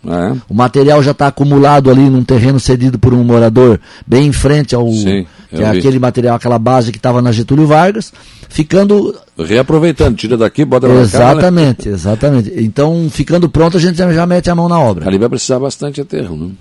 [0.06, 0.36] É.
[0.48, 4.74] O material já está acumulado ali num terreno cedido por um morador bem em frente
[4.74, 8.12] ao Sim, que é aquele material, aquela base que estava na Getúlio Vargas,
[8.48, 11.94] ficando reaproveitando, tira daqui, bota lá Exatamente, cá, né?
[11.96, 12.52] exatamente.
[12.56, 15.08] Então, ficando pronto, a gente já, mete a mão na obra.
[15.08, 16.52] Ali vai precisar bastante aterro, não?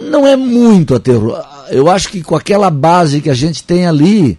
[0.00, 1.34] não é muito aterro.
[1.70, 4.38] Eu acho que com aquela base que a gente tem ali,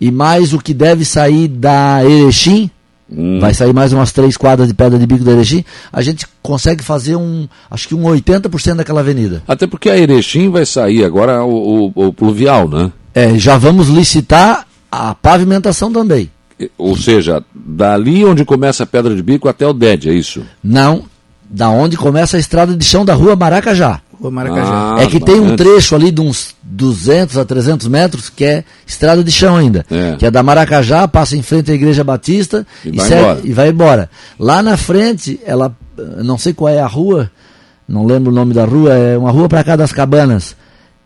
[0.00, 2.70] e mais o que deve sair da Erechim,
[3.10, 3.38] hum.
[3.40, 6.82] vai sair mais umas três quadras de pedra de bico da Erechim, a gente consegue
[6.82, 9.42] fazer um, acho que um 80% daquela avenida.
[9.46, 12.92] Até porque a Erechim vai sair agora o, o, o pluvial, né?
[13.14, 16.30] É, já vamos licitar a pavimentação também.
[16.76, 20.42] Ou seja, dali onde começa a pedra de bico até o DED, é isso?
[20.62, 21.04] Não,
[21.48, 24.00] da onde começa a estrada de chão da rua Maracajá.
[24.20, 24.96] Rua Maracajá.
[24.96, 28.64] Ah, é que tem um trecho ali de uns 200 a 300 metros que é
[28.86, 29.86] estrada de chão ainda.
[29.90, 30.16] É.
[30.16, 33.40] Que é da Maracajá, passa em frente à Igreja Batista e, e, vai, segue, embora.
[33.44, 34.10] e vai embora.
[34.38, 35.74] Lá na frente, ela,
[36.24, 37.30] não sei qual é a rua,
[37.88, 40.56] não lembro o nome da rua, é uma rua para cá das cabanas.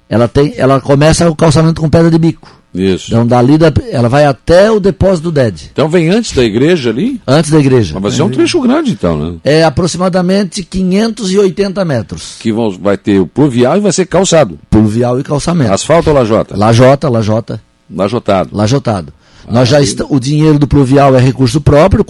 [0.09, 2.62] Ela, tem, ela começa o calçamento com pedra de bico.
[2.75, 3.09] Isso.
[3.09, 5.71] Então dali da, ela vai até o depósito do DED.
[5.73, 7.21] Então vem antes da igreja ali?
[7.27, 7.95] Antes da igreja.
[7.95, 9.39] Mas vai ser um trecho grande então, né?
[9.45, 12.37] É aproximadamente 580 metros.
[12.39, 14.59] Que vão, vai ter o pluvial e vai ser calçado.
[14.71, 15.73] Pluvial e calçamento.
[15.73, 16.57] Asfalto ou lajota?
[16.57, 17.61] Lajota, lajota.
[17.95, 18.51] Lajotado.
[18.57, 19.13] Lajotado.
[19.47, 22.05] Ah, Nós já o dinheiro do pluvial é recurso próprio,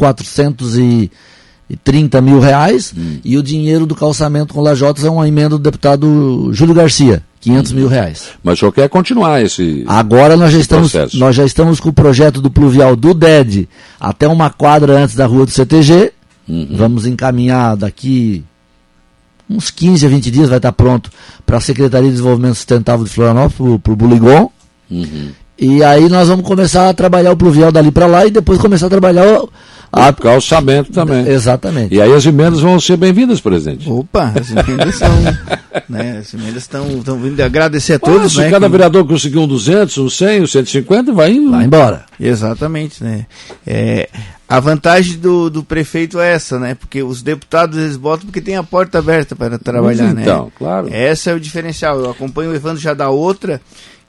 [1.76, 3.18] 430 mil reais, hum.
[3.24, 7.22] e o dinheiro do calçamento com lajotas é uma emenda do deputado Júlio Garcia.
[7.40, 8.28] 500 mil reais.
[8.40, 11.18] Mas o senhor quer continuar esse Agora nós já, estamos, processo.
[11.18, 15.26] nós já estamos com o projeto do pluvial do DED até uma quadra antes da
[15.26, 16.12] rua do CTG.
[16.48, 16.68] Uhum.
[16.70, 18.44] Vamos encaminhar daqui
[19.50, 21.10] uns 15 a 20 dias, vai estar pronto
[21.44, 24.48] para a Secretaria de Desenvolvimento Sustentável de Florianópolis, para o Buligon.
[24.88, 25.30] Uhum.
[25.58, 28.86] E aí nós vamos começar a trabalhar o pluvial dali para lá e depois começar
[28.86, 29.42] a trabalhar
[29.92, 30.12] a...
[30.12, 31.26] calçamento também.
[31.28, 31.94] Exatamente.
[31.94, 33.88] E aí as emendas vão ser bem-vindas, presidente.
[33.88, 35.10] Opa, as emendas são.
[35.88, 36.88] né, as emendas estão
[37.20, 38.32] vindo agradecer a todos.
[38.32, 38.72] se né, cada que...
[38.72, 41.50] vereador conseguiu um 200, um 100, um 150, vai indo.
[41.50, 42.06] Vai embora.
[42.18, 43.26] Exatamente, né?
[43.66, 44.08] É,
[44.48, 46.74] a vantagem do, do prefeito é essa, né?
[46.74, 50.22] Porque os deputados eles botam porque tem a porta aberta para trabalhar, então, né?
[50.22, 50.88] Então, claro.
[50.92, 51.98] Esse é o diferencial.
[51.98, 53.60] Eu acompanho o Evandro já da outra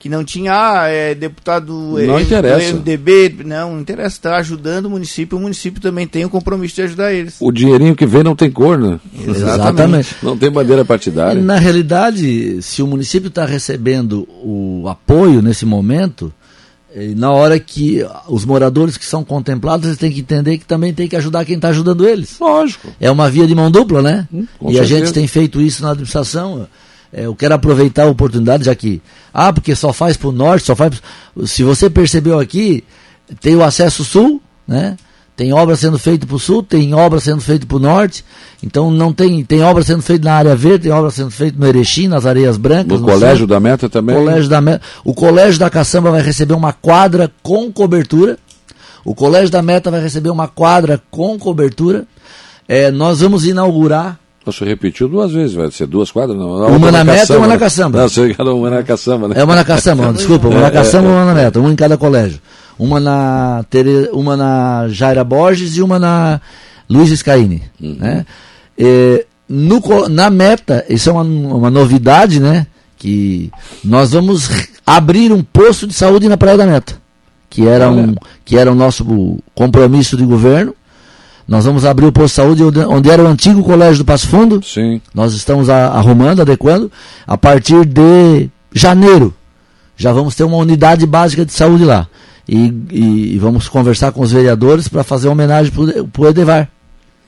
[0.04, 1.74] que não tinha ah, é, deputado
[2.06, 2.74] não é, interessa.
[2.74, 6.82] MDB, não, não interessa, está ajudando o município, o município também tem o compromisso de
[6.82, 7.38] ajudar eles.
[7.40, 9.00] O dinheirinho que vem não tem cor, né?
[9.26, 10.14] Exatamente.
[10.22, 11.42] Não tem bandeira partidária.
[11.42, 16.34] Na realidade, se o município está recebendo o apoio nesse momento,
[16.94, 20.94] E na hora que os moradores que são contemplados, eles têm que entender que também
[20.94, 22.38] tem que ajudar quem está ajudando eles.
[22.42, 22.90] Lógico.
[23.00, 24.28] É uma via de mão dupla, né?
[24.34, 25.00] Hum, e a certeza.
[25.00, 26.68] gente tem feito isso na administração.
[27.14, 29.02] É, eu quero aproveitar a oportunidade, já que.
[29.34, 31.00] Ah, porque só faz para o norte, só faz.
[31.36, 32.84] pro- Se você percebeu aqui,
[33.40, 34.98] tem o acesso sul, né?
[35.36, 38.24] Tem obra sendo feita para o sul, tem obra sendo feita para o norte.
[38.64, 39.44] Então não tem.
[39.44, 42.56] Tem obra sendo feita na área verde, tem obra sendo feita no Erechim, nas areias
[42.56, 43.00] brancas.
[43.00, 43.48] No no colégio sul.
[43.48, 44.16] da Meta também.
[44.16, 44.82] Colégio da Meta.
[45.04, 48.38] O Colégio da Caçamba vai receber uma quadra com cobertura.
[49.04, 52.06] O Colégio da Meta vai receber uma quadra com cobertura.
[52.68, 54.20] É, nós vamos inaugurar.
[54.46, 56.38] Você repetiu duas vezes, vai ser duas quadras?
[56.38, 57.60] Não, Uma outra na Meta e uma na né?
[57.60, 58.02] Caçamba.
[58.02, 59.36] Não, você era uma na caçamba, né?
[59.38, 61.98] É uma na Caçamba, desculpa, uma na Caçamba e uma na Meta, uma em cada
[61.98, 62.40] colégio.
[62.78, 66.42] Uma na, Tere, uma na Jaira Borges e uma na
[66.90, 67.64] Luiz Scaini.
[67.80, 68.26] Né?
[68.78, 72.68] É, no, na Meta, isso é uma, uma novidade, né?
[72.98, 73.52] Que
[73.84, 74.50] nós vamos
[74.86, 76.96] abrir um posto de saúde na Praia da Meta,
[77.50, 80.76] que era, um, que era o nosso compromisso de governo.
[81.54, 84.60] Nós vamos abrir o posto de saúde onde, era o antigo colégio do Passo Fundo.
[84.64, 85.00] Sim.
[85.14, 86.92] Nós estamos arrumando, adequando.
[87.28, 89.32] A partir de janeiro,
[89.96, 92.08] já vamos ter uma unidade básica de saúde lá.
[92.50, 95.72] E, e- vamos conversar com os vereadores para fazer uma homenagem
[96.12, 96.70] para o Edevar.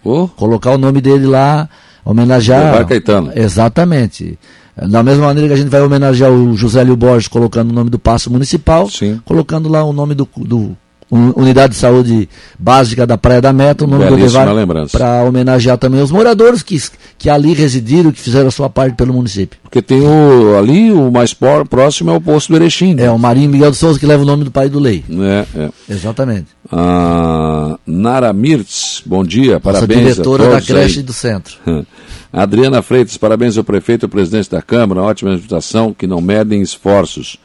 [0.04, 1.70] Ô, Colocar o nome dele lá,
[2.04, 2.64] homenagear.
[2.70, 3.32] Edevar Caetano.
[3.36, 4.40] Exatamente.
[4.76, 8.00] Da mesma maneira que a gente vai homenagear o Josélio Borges colocando o nome do
[8.00, 9.22] Paço Municipal, Sim.
[9.24, 10.76] colocando lá o nome do, do
[11.12, 14.98] Unidade de Saúde Básica da Praia da Meta, o nome do Belíssima Edevar, lembrança.
[14.98, 16.82] para homenagear também os moradores que,
[17.18, 19.60] que ali residiram, que fizeram a sua parte pelo município.
[19.62, 22.96] porque tem o ali, o mais por- próximo é o posto do Erechim.
[22.96, 23.04] né?
[23.04, 25.04] É o Marinho Miguel de Souza que leva o nome do pai do Lei.
[25.10, 25.70] É, é.
[25.88, 26.48] Exatamente.
[26.72, 31.04] A Nara Mirtz, bom dia, Nossa parabéns diretora a da todos creche aí.
[31.06, 31.56] do centro.
[32.34, 36.62] Adriana Freitas, parabéns ao prefeito e ao presidente da Câmara, ótima administração, que não medem
[36.62, 37.38] esforços.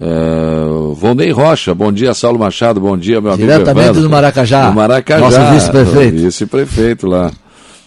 [0.00, 4.68] Uh, Volney Rocha, bom dia, Saulo Machado, bom dia, meu amigo Diretamente do Maracajá.
[4.68, 6.18] Do Maracajá, Nosso vice-prefeito.
[6.18, 7.30] Vice-prefeito lá.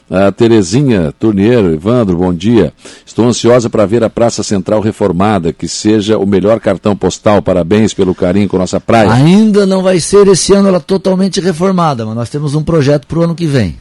[0.10, 2.72] A Terezinha Turneiro, Evandro, bom dia.
[3.06, 7.41] Estou ansiosa para ver a Praça Central reformada, que seja o melhor cartão postal.
[7.41, 9.12] Parabéns pelo carinho com nossa praia.
[9.12, 13.20] Ainda não vai ser esse ano ela totalmente reformada, mas nós temos um projeto para
[13.20, 13.78] o ano que vem.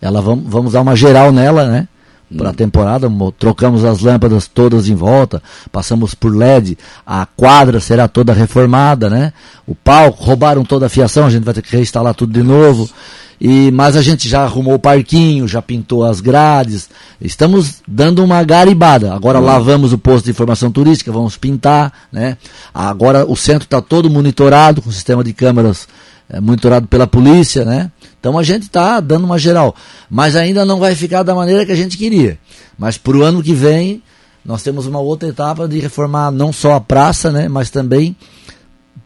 [0.00, 1.88] Ela vamos, vamos dar uma geral nela, né?
[2.36, 7.80] Para a temporada, mo- trocamos as lâmpadas todas em volta, passamos por LED, a quadra
[7.80, 9.32] será toda reformada, né?
[9.66, 12.88] O palco, roubaram toda a fiação, a gente vai ter que reinstalar tudo de novo.
[13.40, 18.42] E, mas a gente já arrumou o parquinho, já pintou as grades, estamos dando uma
[18.44, 19.14] garibada.
[19.14, 22.36] Agora lavamos o posto de informação turística, vamos pintar, né?
[22.72, 25.88] Agora o centro está todo monitorado, com sistema de câmeras
[26.28, 27.90] é, monitorado pela polícia, né?
[28.20, 29.74] Então a gente está dando uma geral,
[30.10, 32.38] mas ainda não vai ficar da maneira que a gente queria.
[32.78, 34.02] Mas para o ano que vem
[34.44, 37.48] nós temos uma outra etapa de reformar não só a praça, né?
[37.48, 38.14] Mas também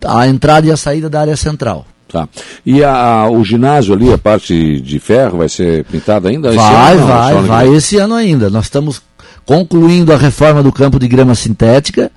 [0.04, 1.86] a entrada e a saída da área central.
[2.08, 2.28] Tá.
[2.64, 6.52] E a- o ginásio ali, a parte de ferro, vai ser pintada ainda?
[6.52, 7.76] Vai, ano vai, que vai vem.
[7.76, 8.48] esse ano ainda.
[8.50, 9.02] Nós estamos
[9.44, 12.10] concluindo a reforma do campo de grama sintética.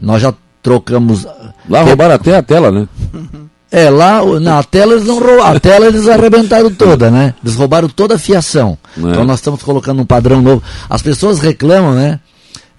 [0.00, 1.26] Nós já trocamos.
[1.68, 2.88] Lá roubaram até a tela, né?
[3.72, 7.34] É, lá na tela eles não roubaram, a tela eles arrebentaram toda, né?
[7.42, 8.76] Eles roubaram toda a fiação.
[8.96, 9.00] É.
[9.00, 10.62] Então nós estamos colocando um padrão novo.
[10.90, 12.20] As pessoas reclamam, né?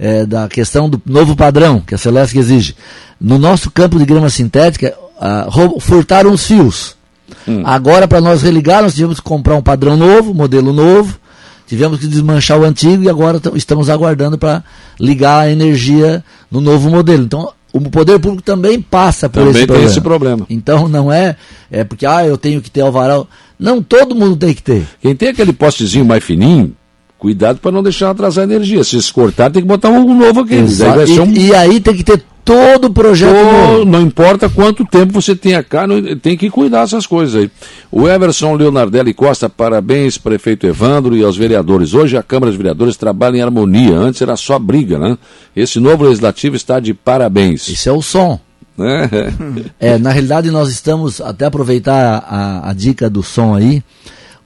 [0.03, 2.75] é, da questão do novo padrão que a Celeste exige.
[3.19, 5.47] No nosso campo de grama sintética, ah,
[5.79, 6.95] furtaram os fios.
[7.63, 11.17] Agora, para nós religar, nós tivemos que comprar um padrão novo, modelo novo.
[11.65, 14.63] Tivemos que desmanchar o antigo e agora estamos aguardando para
[14.99, 17.23] ligar a energia no novo modelo.
[17.23, 19.89] Então, o poder público também passa por Também esse tem problema.
[19.91, 20.45] esse problema.
[20.49, 21.35] Então não é,
[21.71, 23.23] é porque ah, eu tenho que ter alvará.
[23.59, 24.85] Não, todo mundo tem que ter.
[25.01, 26.75] Quem tem aquele postezinho mais fininho,
[27.17, 28.83] cuidado para não deixar atrasar a energia.
[28.83, 30.57] Se eles cortar, tem que botar um novo aqui.
[30.61, 33.85] Daí ser E, um e aí tem que ter todo o projeto novo.
[33.85, 37.49] não importa quanto tempo você tenha cá, não- tem que cuidar dessas coisas aí.
[37.91, 41.93] O Everson Leonardelli Costa, parabéns, prefeito Evandro e aos vereadores.
[41.93, 45.17] Hoje a Câmara de Vereadores trabalha em harmonia, antes era só briga, né?
[45.55, 47.67] Esse novo legislativo está de parabéns.
[47.69, 48.39] Isso é o som.
[48.77, 49.07] Né?
[49.79, 53.83] É, na realidade nós estamos, até aproveitar a, a dica do som aí,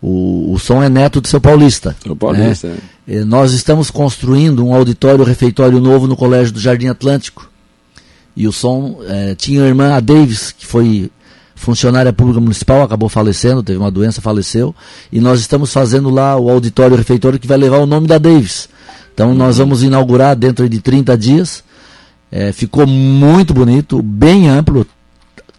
[0.01, 1.95] o, o som é neto do seu Paulista.
[2.05, 2.75] O Paulista, né?
[3.07, 7.49] E Nós estamos construindo um auditório refeitório novo no Colégio do Jardim Atlântico.
[8.37, 11.09] E o som eh, tinha a irmã a Davis, que foi
[11.55, 14.75] funcionária pública municipal, acabou falecendo, teve uma doença, faleceu.
[15.11, 18.69] E nós estamos fazendo lá o auditório refeitório que vai levar o nome da Davis.
[19.11, 21.63] Então nós vamos inaugurar dentro de 30 dias.
[22.31, 24.85] Eh, ficou muito bonito, bem amplo,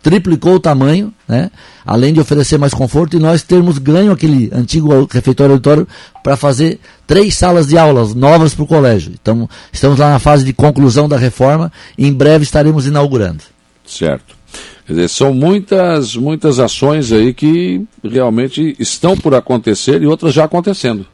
[0.09, 1.51] triplicou o tamanho, né?
[1.85, 5.87] além de oferecer mais conforto, e nós termos ganho aquele antigo refeitório auditório
[6.25, 9.13] para fazer três salas de aulas novas para o colégio.
[9.21, 13.45] Então, estamos lá na fase de conclusão da reforma e em breve estaremos inaugurando.
[13.87, 14.39] certo.
[14.87, 20.45] Quer dizer, são muitas, muitas ações aí que realmente estão por acontecer e outras já
[20.45, 21.07] acontecendo.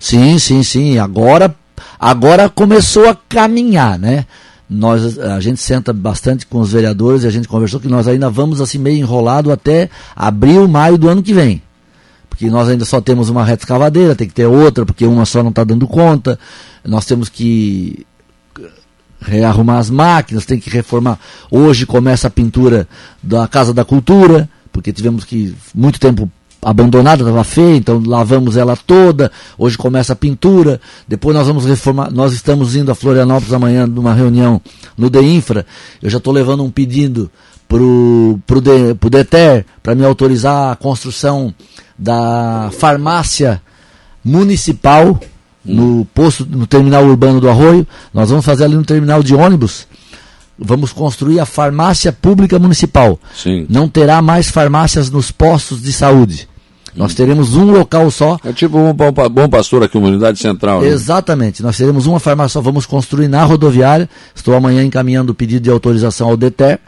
[0.00, 0.98] Sim, sim, sim.
[0.98, 1.54] Agora,
[2.00, 4.26] agora começou a caminhar, né?
[4.70, 8.30] Nós, a gente senta bastante com os vereadores e a gente conversou que nós ainda
[8.30, 11.60] vamos assim meio enrolado até abril, maio do ano que vem.
[12.28, 15.42] Porque nós ainda só temos uma reta escavadeira, tem que ter outra, porque uma só
[15.42, 16.38] não está dando conta.
[16.84, 18.06] Nós temos que
[19.20, 21.18] rearrumar as máquinas, tem que reformar.
[21.50, 22.88] Hoje começa a pintura
[23.20, 26.30] da Casa da Cultura, porque tivemos que muito tempo
[26.62, 29.30] abandonada, estava feia, então lavamos ela toda.
[29.56, 30.80] Hoje começa a pintura.
[31.08, 32.10] Depois nós vamos reformar.
[32.10, 34.60] Nós estamos indo a Florianópolis amanhã numa reunião
[34.96, 35.64] no DEINFRA.
[36.02, 37.30] Eu já estou levando um pedido
[37.66, 41.54] pro, pro, de, pro DETER para me autorizar a construção
[41.98, 43.62] da farmácia
[44.24, 45.18] municipal
[45.64, 47.86] no posto, no terminal urbano do Arroio.
[48.12, 49.86] Nós vamos fazer ali no terminal de ônibus.
[50.58, 53.18] Vamos construir a farmácia pública municipal.
[53.34, 53.66] Sim.
[53.70, 56.49] Não terá mais farmácias nos postos de saúde.
[56.94, 58.38] Nós teremos um local só.
[58.44, 60.82] É tipo um bom, pastor aqui, uma unidade central.
[60.82, 60.88] Né?
[60.88, 61.62] Exatamente.
[61.62, 62.60] Nós teremos uma farmácia só.
[62.60, 64.08] Vamos construir na rodoviária.
[64.34, 66.78] Estou amanhã encaminhando o pedido de autorização ao DETER.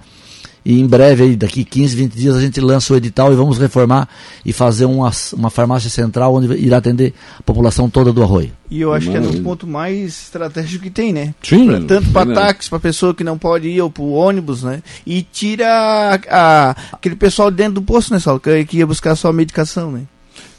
[0.64, 3.58] E em breve, aí, daqui 15, 20 dias, a gente lança o edital e vamos
[3.58, 4.08] reformar
[4.44, 8.52] e fazer uma, uma farmácia central onde irá atender a população toda do Arroio.
[8.70, 11.34] E eu acho que é um ponto mais estratégico que tem, né?
[11.42, 14.62] Sim, pra, tanto para táxi, para pessoa que não pode ir, ou para o ônibus,
[14.62, 14.82] né?
[15.06, 18.40] E tira a, a, aquele pessoal dentro do posto, né, Saulo?
[18.40, 20.02] Que, que ia buscar só medicação, né?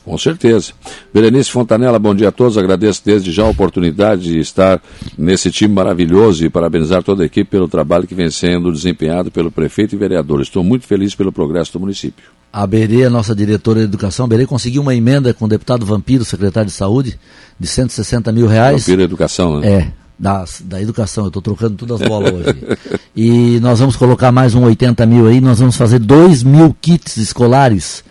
[0.06, 0.74] Com certeza.
[1.14, 2.58] Berenice Fontanella, bom dia a todos.
[2.58, 4.82] Agradeço desde já a oportunidade de estar
[5.18, 9.50] nesse time maravilhoso e parabenizar toda a equipe pelo trabalho que vem sendo desempenhado pelo
[9.50, 10.48] prefeito e vereadores.
[10.48, 12.26] Estou muito feliz pelo progresso do município.
[12.52, 15.86] A Berê, a nossa diretora de educação, a Berê conseguiu uma emenda com o deputado
[15.86, 17.18] Vampiro, secretário de saúde,
[17.58, 18.82] de 160 mil reais.
[18.82, 19.68] Vampiro Educação, né?
[19.68, 22.56] É, da, da educação, eu estou trocando todas as bolas hoje.
[23.16, 27.16] e nós vamos colocar mais um 80 mil aí, nós vamos fazer 2 mil kits
[27.18, 28.04] escolares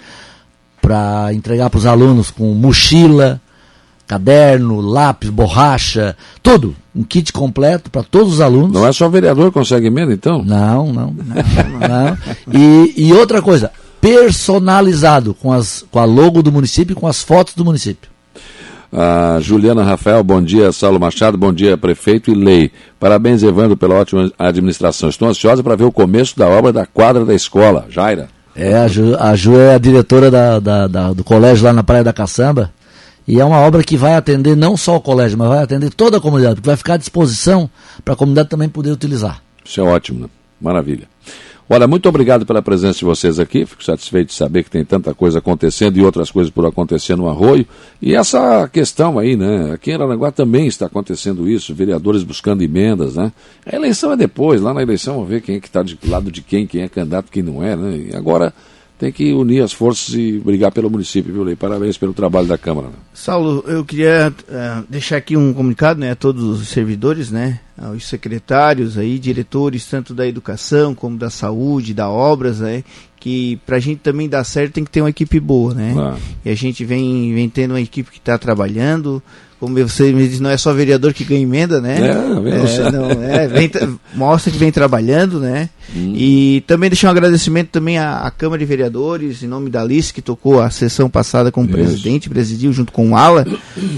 [0.83, 3.41] para entregar para os alunos com mochila,
[4.07, 6.74] caderno, lápis, borracha, tudo.
[6.95, 8.72] Um kit completo para todos os alunos.
[8.72, 10.43] Não é só o vereador que consegue emenda, então?
[10.45, 11.14] Não, não.
[11.14, 12.18] não, não.
[12.53, 17.22] E, e outra coisa, personalizado com, as, com a logo do município e com as
[17.22, 18.11] fotos do município.
[19.41, 22.70] Juliana Rafael, bom dia, Saulo Machado, bom dia, prefeito e lei.
[23.01, 25.09] Parabéns, Evandro, pela ótima administração.
[25.09, 27.87] Estou ansiosa para ver o começo da obra da quadra da escola.
[27.89, 28.28] Jaira.
[28.55, 31.83] É, a Ju, a Ju é a diretora da, da, da, do colégio lá na
[31.83, 32.73] Praia da Caçamba.
[33.27, 36.17] E é uma obra que vai atender não só o colégio, mas vai atender toda
[36.17, 37.71] a comunidade, porque vai ficar à disposição
[38.05, 39.41] para a comunidade também poder utilizar.
[39.65, 40.27] Isso é ótimo, né?
[40.61, 41.09] Maravilha.
[41.75, 43.64] Olha, muito obrigado pela presença de vocês aqui.
[43.64, 47.27] Fico satisfeito de saber que tem tanta coisa acontecendo e outras coisas por acontecer no
[47.27, 47.66] Arroio.
[48.03, 49.73] E essa questão aí, né?
[49.73, 53.33] Aqui em Aranaguá também está acontecendo isso, vereadores buscando emendas, né?
[53.64, 56.31] A eleição é depois, lá na eleição vamos ver quem é que está de lado
[56.31, 58.09] de quem, quem é candidato, quem não é, né?
[58.11, 58.53] E agora
[59.03, 61.57] tem que unir as forças e brigar pelo município, viu, Lei?
[61.57, 62.87] Parabéns pelo trabalho da Câmara.
[62.87, 62.95] Né?
[63.13, 68.07] Saulo, eu queria uh, deixar aqui um comunicado né, a todos os servidores, né, aos
[68.07, 72.85] secretários, aí, diretores, tanto da educação como da saúde, da obras, né,
[73.19, 75.97] que para a gente também dar certo tem que ter uma equipe boa, né?
[75.99, 76.17] Ah.
[76.45, 79.21] E a gente vem, vem tendo uma equipe que está trabalhando,
[79.63, 81.97] como você me diz, não é só vereador que ganha emenda, né?
[82.01, 83.71] É, é, não, é vem,
[84.13, 85.71] mostra que vem trabalhando, né?
[85.95, 86.15] Hum.
[86.17, 90.13] E também deixar um agradecimento também à, à, Câmara de Vereadores, em nome da Alice,
[90.13, 91.77] que tocou a sessão passada como Isso.
[91.77, 93.47] presidente, presidiu junto com o Ala.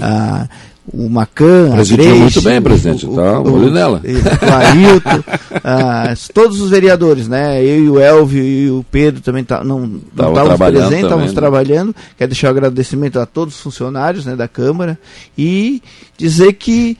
[0.03, 0.47] a,
[0.93, 4.01] o Macan, Presidiu a Grace, muito bem, presidente, o, tá, o, nela.
[4.03, 5.23] O Ailton,
[5.63, 7.63] ah, todos os vereadores, né?
[7.63, 11.35] Eu e o Elvio e o Pedro também tá, não estávamos presentes, estávamos né?
[11.35, 11.95] trabalhando.
[12.17, 14.97] Quero deixar o um agradecimento a todos os funcionários né, da Câmara
[15.37, 15.81] e
[16.17, 16.97] dizer que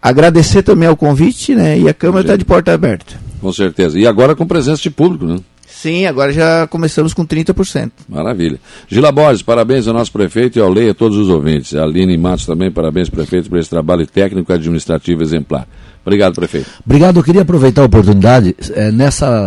[0.00, 1.78] agradecer também ao convite, né?
[1.78, 3.14] E a Câmara está de porta aberta.
[3.40, 3.98] Com certeza.
[3.98, 5.38] E agora com presença de público, né?
[5.68, 7.90] Sim, agora já começamos com 30%.
[8.08, 8.58] Maravilha.
[8.88, 11.74] Gila Borges, parabéns ao nosso prefeito e ao Lei a todos os ouvintes.
[11.74, 15.66] A Aline Matos também, parabéns, prefeito, por esse trabalho técnico e administrativo exemplar.
[16.04, 16.70] Obrigado, prefeito.
[16.84, 17.18] Obrigado.
[17.18, 18.54] Eu queria aproveitar a oportunidade.
[18.74, 19.44] É, nessa,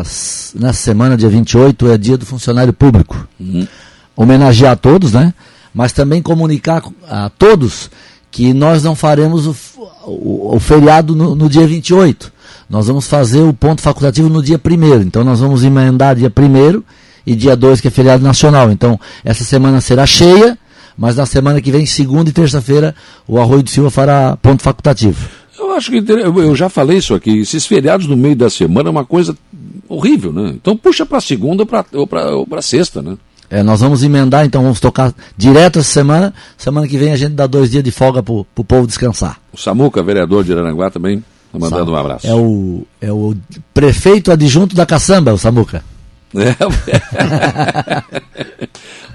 [0.56, 3.28] nessa semana, dia 28, é dia do funcionário público.
[3.40, 3.66] Uhum.
[4.16, 5.34] Homenagear a todos, né?
[5.74, 7.90] Mas também comunicar a todos
[8.30, 9.56] que nós não faremos o,
[10.06, 12.39] o, o feriado no, no dia 28
[12.70, 16.84] nós vamos fazer o ponto facultativo no dia 1 Então nós vamos emendar dia 1
[17.26, 18.72] e dia 2, que é feriado nacional.
[18.72, 20.58] Então, essa semana será cheia,
[20.98, 22.96] mas na semana que vem, segunda e terça-feira,
[23.28, 25.30] o Arroio de Silva fará ponto facultativo.
[25.58, 27.40] Eu acho que eu já falei isso aqui.
[27.40, 29.36] Esses feriados no meio da semana é uma coisa
[29.88, 30.54] horrível, né?
[30.56, 33.18] Então puxa para segunda pra, ou para sexta, né?
[33.50, 36.34] É, nós vamos emendar, então vamos tocar direto essa semana.
[36.56, 39.40] Semana que vem a gente dá dois dias de folga para o povo descansar.
[39.52, 42.28] O Samuca, vereador de Aranaguá, também Tá mandando um abraço.
[42.28, 43.36] É o, é o
[43.74, 45.84] prefeito adjunto da Caçamba, o Samuca.
[46.36, 46.56] É.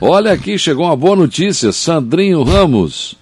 [0.00, 1.70] Olha aqui, chegou uma boa notícia.
[1.70, 3.16] Sandrinho Ramos.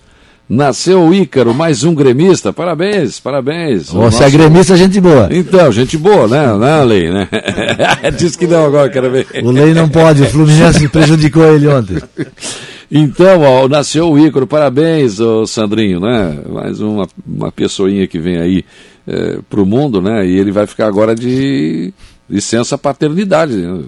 [0.48, 2.52] Nasceu o Ícaro, mais um gremista.
[2.52, 3.86] Parabéns, parabéns.
[3.86, 4.22] Você nosso...
[4.22, 5.28] é gremista, gente boa.
[5.30, 6.46] Então, gente boa, né?
[6.46, 7.26] Não, Lei, né?
[8.18, 9.26] Diz que não agora, quero ver.
[9.42, 11.96] O Lei não pode, o Fluminense prejudicou ele ontem.
[12.90, 16.36] Então, ó, nasceu o Ícaro, parabéns, ô Sandrinho, né?
[16.50, 18.64] Mais uma, uma pessoinha que vem aí
[19.06, 20.26] é, para o mundo, né?
[20.26, 21.92] E ele vai ficar agora de
[22.28, 23.56] licença paternidade.
[23.56, 23.84] Né?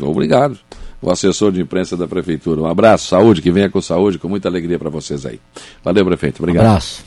[0.00, 0.58] Obrigado
[1.00, 2.60] o assessor de imprensa da prefeitura.
[2.60, 5.38] Um abraço, saúde, que venha com saúde, com muita alegria para vocês aí.
[5.84, 6.42] Valeu, prefeito.
[6.42, 6.64] Obrigado.
[6.64, 7.04] Um abraço.